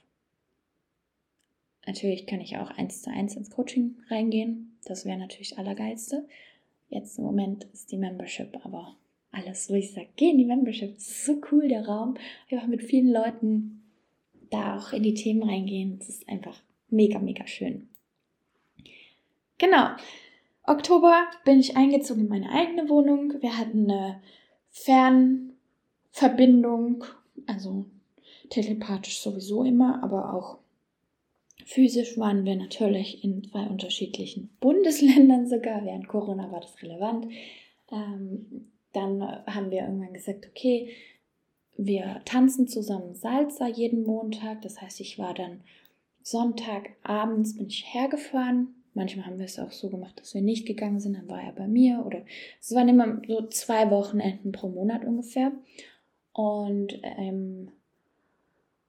Natürlich 1.86 2.26
kann 2.26 2.40
ich 2.40 2.56
auch 2.56 2.70
eins 2.70 3.02
zu 3.02 3.10
eins 3.10 3.36
ins 3.36 3.50
Coaching 3.50 3.96
reingehen. 4.08 4.76
Das 4.84 5.04
wäre 5.04 5.18
natürlich 5.18 5.50
das 5.50 5.58
Allergeilste. 5.58 6.26
Jetzt 6.88 7.18
im 7.18 7.24
Moment 7.24 7.64
ist 7.72 7.92
die 7.92 7.96
Membership 7.96 8.58
aber 8.64 8.96
alles, 9.30 9.70
wo 9.70 9.74
ich 9.74 9.92
sage, 9.92 10.08
geh 10.16 10.30
in 10.30 10.38
die 10.38 10.44
Membership. 10.44 10.94
Das 10.94 11.06
ist 11.06 11.24
so 11.24 11.40
cool, 11.52 11.68
der 11.68 11.86
Raum. 11.86 12.16
Einfach 12.50 12.66
mit 12.66 12.82
vielen 12.82 13.12
Leuten 13.12 13.82
da 14.50 14.78
auch 14.78 14.92
in 14.92 15.02
die 15.02 15.14
Themen 15.14 15.42
reingehen. 15.42 15.98
Das 15.98 16.08
ist 16.08 16.28
einfach 16.28 16.60
mega, 16.88 17.18
mega 17.18 17.46
schön. 17.46 17.88
Genau. 19.58 19.88
Oktober 20.66 21.26
bin 21.44 21.60
ich 21.60 21.76
eingezogen 21.76 22.22
in 22.22 22.28
meine 22.28 22.48
eigene 22.50 22.88
Wohnung. 22.88 23.34
Wir 23.40 23.58
hatten 23.58 23.90
eine 23.90 24.22
Fernverbindung, 24.70 27.04
also 27.46 27.84
telepathisch 28.50 29.20
sowieso 29.20 29.64
immer, 29.64 30.02
aber 30.02 30.32
auch 30.32 30.58
physisch 31.64 32.18
waren 32.18 32.44
wir 32.44 32.56
natürlich 32.56 33.24
in 33.24 33.44
zwei 33.44 33.66
unterschiedlichen 33.66 34.50
Bundesländern 34.60 35.48
sogar. 35.48 35.84
Während 35.84 36.08
Corona 36.08 36.50
war 36.50 36.60
das 36.60 36.82
relevant. 36.82 37.28
Ähm, 37.92 38.70
dann 38.92 39.22
haben 39.46 39.70
wir 39.70 39.82
irgendwann 39.82 40.14
gesagt, 40.14 40.48
okay, 40.48 40.90
wir 41.76 42.22
tanzen 42.24 42.68
zusammen 42.68 43.14
Salsa 43.14 43.66
jeden 43.66 44.04
Montag. 44.04 44.62
Das 44.62 44.80
heißt, 44.80 45.00
ich 45.00 45.18
war 45.18 45.34
dann 45.34 45.60
Sonntagabends 46.22 47.56
bin 47.56 47.66
ich 47.66 47.92
hergefahren. 47.92 48.83
Manchmal 48.94 49.26
haben 49.26 49.38
wir 49.38 49.46
es 49.46 49.58
auch 49.58 49.72
so 49.72 49.90
gemacht, 49.90 50.20
dass 50.20 50.34
wir 50.34 50.40
nicht 50.40 50.66
gegangen 50.66 51.00
sind, 51.00 51.14
dann 51.14 51.28
war 51.28 51.42
er 51.42 51.50
bei 51.52 51.66
mir. 51.66 52.04
Oder 52.06 52.24
es 52.60 52.72
waren 52.74 52.88
immer 52.88 53.20
so 53.26 53.48
zwei 53.48 53.90
Wochenenden 53.90 54.52
pro 54.52 54.68
Monat 54.68 55.04
ungefähr. 55.04 55.50
Und 56.32 57.00
ähm, 57.02 57.72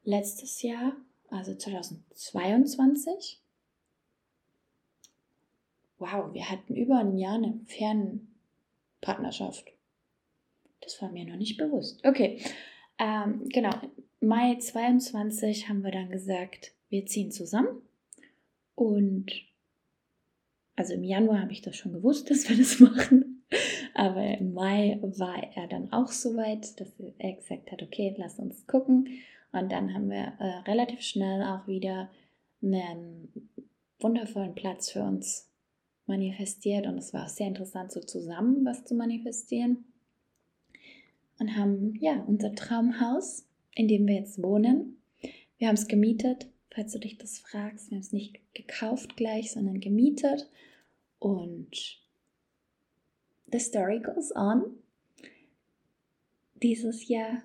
letztes 0.04 0.62
Jahr, 0.62 0.96
also 1.30 1.56
2022. 1.56 3.42
Wow, 5.98 6.34
wir 6.34 6.52
hatten 6.52 6.76
über 6.76 7.00
ein 7.00 7.18
Jahr 7.18 7.36
eine 7.36 7.60
Fernpartnerschaft. 7.66 9.72
Das 10.82 11.02
war 11.02 11.10
mir 11.12 11.26
noch 11.26 11.38
nicht 11.38 11.58
bewusst. 11.58 12.06
Okay, 12.06 12.42
ähm, 13.00 13.50
genau. 13.50 13.72
Mai 14.20 14.56
22 14.56 15.68
haben 15.68 15.84
wir 15.84 15.92
dann 15.92 16.10
gesagt, 16.10 16.74
wir 16.90 17.06
ziehen 17.06 17.32
zusammen. 17.32 17.82
Und 18.76 19.32
also 20.76 20.94
im 20.94 21.04
Januar 21.04 21.42
habe 21.42 21.52
ich 21.52 21.62
das 21.62 21.76
schon 21.76 21.94
gewusst, 21.94 22.30
dass 22.30 22.50
wir 22.50 22.58
das 22.58 22.80
machen. 22.80 23.44
Aber 23.94 24.38
im 24.38 24.54
Mai 24.54 25.00
war 25.02 25.42
er 25.56 25.68
dann 25.68 25.92
auch 25.94 26.10
so 26.10 26.36
weit, 26.36 26.80
dass 26.80 26.92
er 27.18 27.34
gesagt 27.34 27.72
hat, 27.72 27.82
okay, 27.82 28.14
lass 28.18 28.40
uns 28.40 28.68
gucken. 28.68 29.08
Und 29.52 29.72
dann 29.72 29.94
haben 29.94 30.10
wir 30.10 30.34
äh, 30.40 30.70
relativ 30.70 31.02
schnell 31.02 31.42
auch 31.44 31.66
wieder 31.66 32.10
einen 32.62 33.50
wundervollen 34.00 34.56
Platz 34.56 34.92
für 34.92 35.04
uns 35.04 35.50
manifestiert. 36.08 36.88
Und 36.88 36.98
es 36.98 37.14
war 37.14 37.26
auch 37.26 37.30
sehr 37.30 37.48
interessant, 37.48 37.92
so 37.92 38.02
zusammen 38.02 38.66
was 38.66 38.84
zu 38.84 38.96
manifestieren. 38.96 39.86
Und 41.40 41.56
haben 41.56 41.96
ja 42.00 42.24
unser 42.28 42.54
Traumhaus, 42.54 43.48
in 43.76 43.88
dem 43.88 44.08
wir 44.08 44.16
jetzt 44.16 44.42
wohnen. 44.42 44.98
Wir 45.58 45.68
haben 45.68 45.76
es 45.76 45.88
gemietet, 45.88 46.48
falls 46.76 46.92
du 46.92 47.00
dich 47.00 47.18
das 47.18 47.40
fragst. 47.40 47.90
Wir 47.90 47.96
haben 47.96 48.02
es 48.02 48.12
nicht 48.12 48.40
gekauft 48.54 49.16
gleich, 49.16 49.52
sondern 49.52 49.80
gemietet. 49.80 50.50
Und 51.20 52.02
the 53.52 53.60
story 53.60 54.00
goes 54.00 54.36
on. 54.36 54.64
Dieses 56.62 57.08
Jahr 57.08 57.44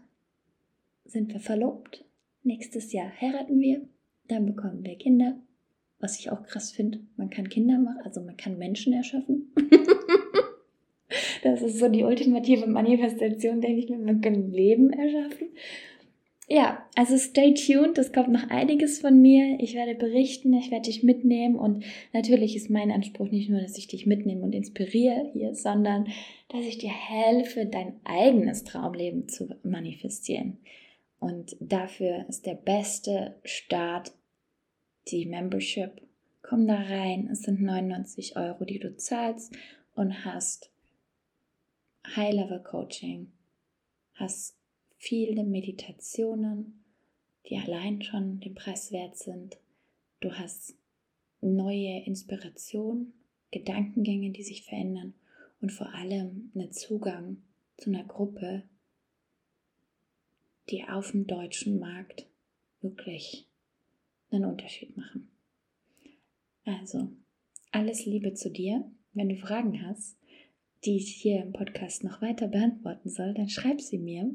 sind 1.04 1.32
wir 1.32 1.40
verlobt. 1.40 2.04
Nächstes 2.42 2.92
Jahr 2.92 3.10
heiraten 3.20 3.60
wir. 3.60 3.86
Dann 4.26 4.46
bekommen 4.46 4.84
wir 4.84 4.96
Kinder. 4.96 5.38
Was 6.00 6.18
ich 6.18 6.30
auch 6.30 6.42
krass 6.44 6.72
finde, 6.72 7.00
man 7.16 7.28
kann 7.28 7.48
Kinder 7.48 7.78
machen, 7.78 8.00
also 8.04 8.22
man 8.22 8.36
kann 8.36 8.56
Menschen 8.56 8.94
erschaffen. 8.94 9.52
das 11.42 11.60
ist 11.60 11.78
so 11.78 11.88
die 11.88 12.04
ultimative 12.04 12.66
Manifestation, 12.66 13.60
denke 13.60 13.80
ich 13.80 13.90
mir, 13.90 13.98
man 13.98 14.22
kann 14.22 14.50
Leben 14.50 14.94
erschaffen. 14.94 15.48
Ja, 16.52 16.84
also 16.96 17.16
stay 17.16 17.54
tuned, 17.54 17.96
es 17.96 18.12
kommt 18.12 18.30
noch 18.30 18.50
einiges 18.50 18.98
von 18.98 19.22
mir. 19.22 19.60
Ich 19.60 19.76
werde 19.76 19.94
berichten, 19.94 20.52
ich 20.52 20.72
werde 20.72 20.90
dich 20.90 21.04
mitnehmen 21.04 21.54
und 21.54 21.84
natürlich 22.12 22.56
ist 22.56 22.70
mein 22.70 22.90
Anspruch 22.90 23.30
nicht 23.30 23.48
nur, 23.48 23.60
dass 23.60 23.78
ich 23.78 23.86
dich 23.86 24.04
mitnehme 24.04 24.42
und 24.42 24.52
inspiriere 24.52 25.30
hier, 25.32 25.54
sondern 25.54 26.08
dass 26.48 26.62
ich 26.62 26.78
dir 26.78 26.90
helfe, 26.90 27.66
dein 27.66 28.00
eigenes 28.02 28.64
Traumleben 28.64 29.28
zu 29.28 29.54
manifestieren. 29.62 30.58
Und 31.20 31.56
dafür 31.60 32.24
ist 32.28 32.46
der 32.46 32.56
beste 32.56 33.36
Start 33.44 34.10
die 35.06 35.26
Membership. 35.26 36.02
Komm 36.42 36.66
da 36.66 36.82
rein, 36.82 37.28
es 37.30 37.42
sind 37.42 37.62
99 37.62 38.36
Euro, 38.36 38.64
die 38.64 38.80
du 38.80 38.96
zahlst 38.96 39.54
und 39.94 40.24
hast 40.24 40.72
High-Level-Coaching, 42.16 43.30
hast 44.14 44.59
viele 45.00 45.44
Meditationen, 45.44 46.84
die 47.48 47.56
allein 47.56 48.02
schon 48.02 48.38
den 48.38 48.54
Preis 48.54 48.92
wert 48.92 49.16
sind. 49.16 49.56
Du 50.20 50.30
hast 50.32 50.76
neue 51.40 52.04
Inspiration, 52.04 53.14
Gedankengänge, 53.50 54.30
die 54.30 54.42
sich 54.42 54.62
verändern 54.62 55.14
und 55.62 55.72
vor 55.72 55.94
allem 55.94 56.52
einen 56.54 56.70
Zugang 56.70 57.38
zu 57.78 57.88
einer 57.88 58.04
Gruppe, 58.04 58.62
die 60.68 60.84
auf 60.84 61.12
dem 61.12 61.26
deutschen 61.26 61.78
Markt 61.78 62.26
wirklich 62.82 63.48
einen 64.30 64.44
Unterschied 64.44 64.98
machen. 64.98 65.30
Also, 66.64 67.08
alles 67.72 68.04
Liebe 68.04 68.34
zu 68.34 68.50
dir. 68.50 68.84
Wenn 69.14 69.30
du 69.30 69.36
Fragen 69.36 69.82
hast, 69.86 70.18
die 70.84 70.98
ich 70.98 71.14
hier 71.14 71.42
im 71.42 71.52
Podcast 71.52 72.04
noch 72.04 72.20
weiter 72.20 72.48
beantworten 72.48 73.08
soll, 73.08 73.32
dann 73.32 73.48
schreib 73.48 73.80
sie 73.80 73.98
mir. 73.98 74.30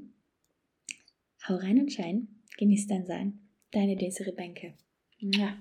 Hau 1.47 1.57
rein 1.57 1.77
und 1.79 1.93
schein. 1.93 2.27
Genieß 2.57 2.87
dein 2.87 3.05
Sein. 3.05 3.39
Deine 3.69 3.95
Desiree 3.95 4.31
Bänke. 4.31 4.73
Ja. 5.19 5.55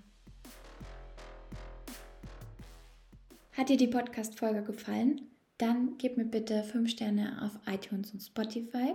Hat 3.53 3.69
dir 3.69 3.77
die 3.77 3.89
Podcast-Folge 3.89 4.63
gefallen? 4.63 5.21
Dann 5.59 5.99
gib 5.99 6.17
mir 6.17 6.25
bitte 6.25 6.65
5 6.65 6.91
Sterne 6.91 7.43
auf 7.43 7.71
iTunes 7.71 8.13
und 8.13 8.23
Spotify. 8.23 8.95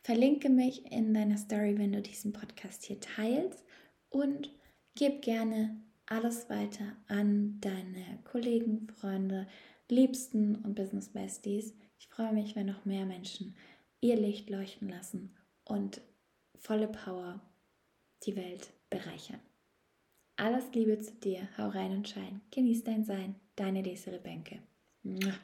Verlinke 0.00 0.48
mich 0.48 0.90
in 0.90 1.12
deiner 1.12 1.36
Story, 1.36 1.76
wenn 1.76 1.92
du 1.92 2.00
diesen 2.00 2.32
Podcast 2.32 2.84
hier 2.84 3.00
teilst. 3.00 3.62
Und 4.08 4.50
gib 4.94 5.20
gerne 5.20 5.76
alles 6.06 6.48
weiter 6.48 6.96
an 7.06 7.60
deine 7.60 8.18
Kollegen, 8.24 8.88
Freunde, 8.88 9.46
Liebsten 9.90 10.56
und 10.56 10.74
Business 10.74 11.10
Besties. 11.10 11.74
Ich 11.98 12.08
freue 12.08 12.32
mich, 12.32 12.56
wenn 12.56 12.64
noch 12.68 12.86
mehr 12.86 13.04
Menschen 13.04 13.54
ihr 14.00 14.16
Licht 14.16 14.48
leuchten 14.48 14.88
lassen 14.88 15.36
und 15.64 16.00
volle 16.64 16.88
Power 16.88 17.40
die 18.24 18.34
Welt 18.36 18.72
bereichern. 18.88 19.40
Alles 20.36 20.64
Liebe 20.72 20.98
zu 20.98 21.12
dir, 21.12 21.46
hau 21.58 21.68
rein 21.68 21.92
und 21.92 22.08
schein, 22.08 22.40
genieß 22.50 22.84
dein 22.84 23.04
Sein, 23.04 23.36
deine 23.54 23.82
Desiree 23.82 24.18
Bänke. 24.18 24.58
Mua. 25.02 25.34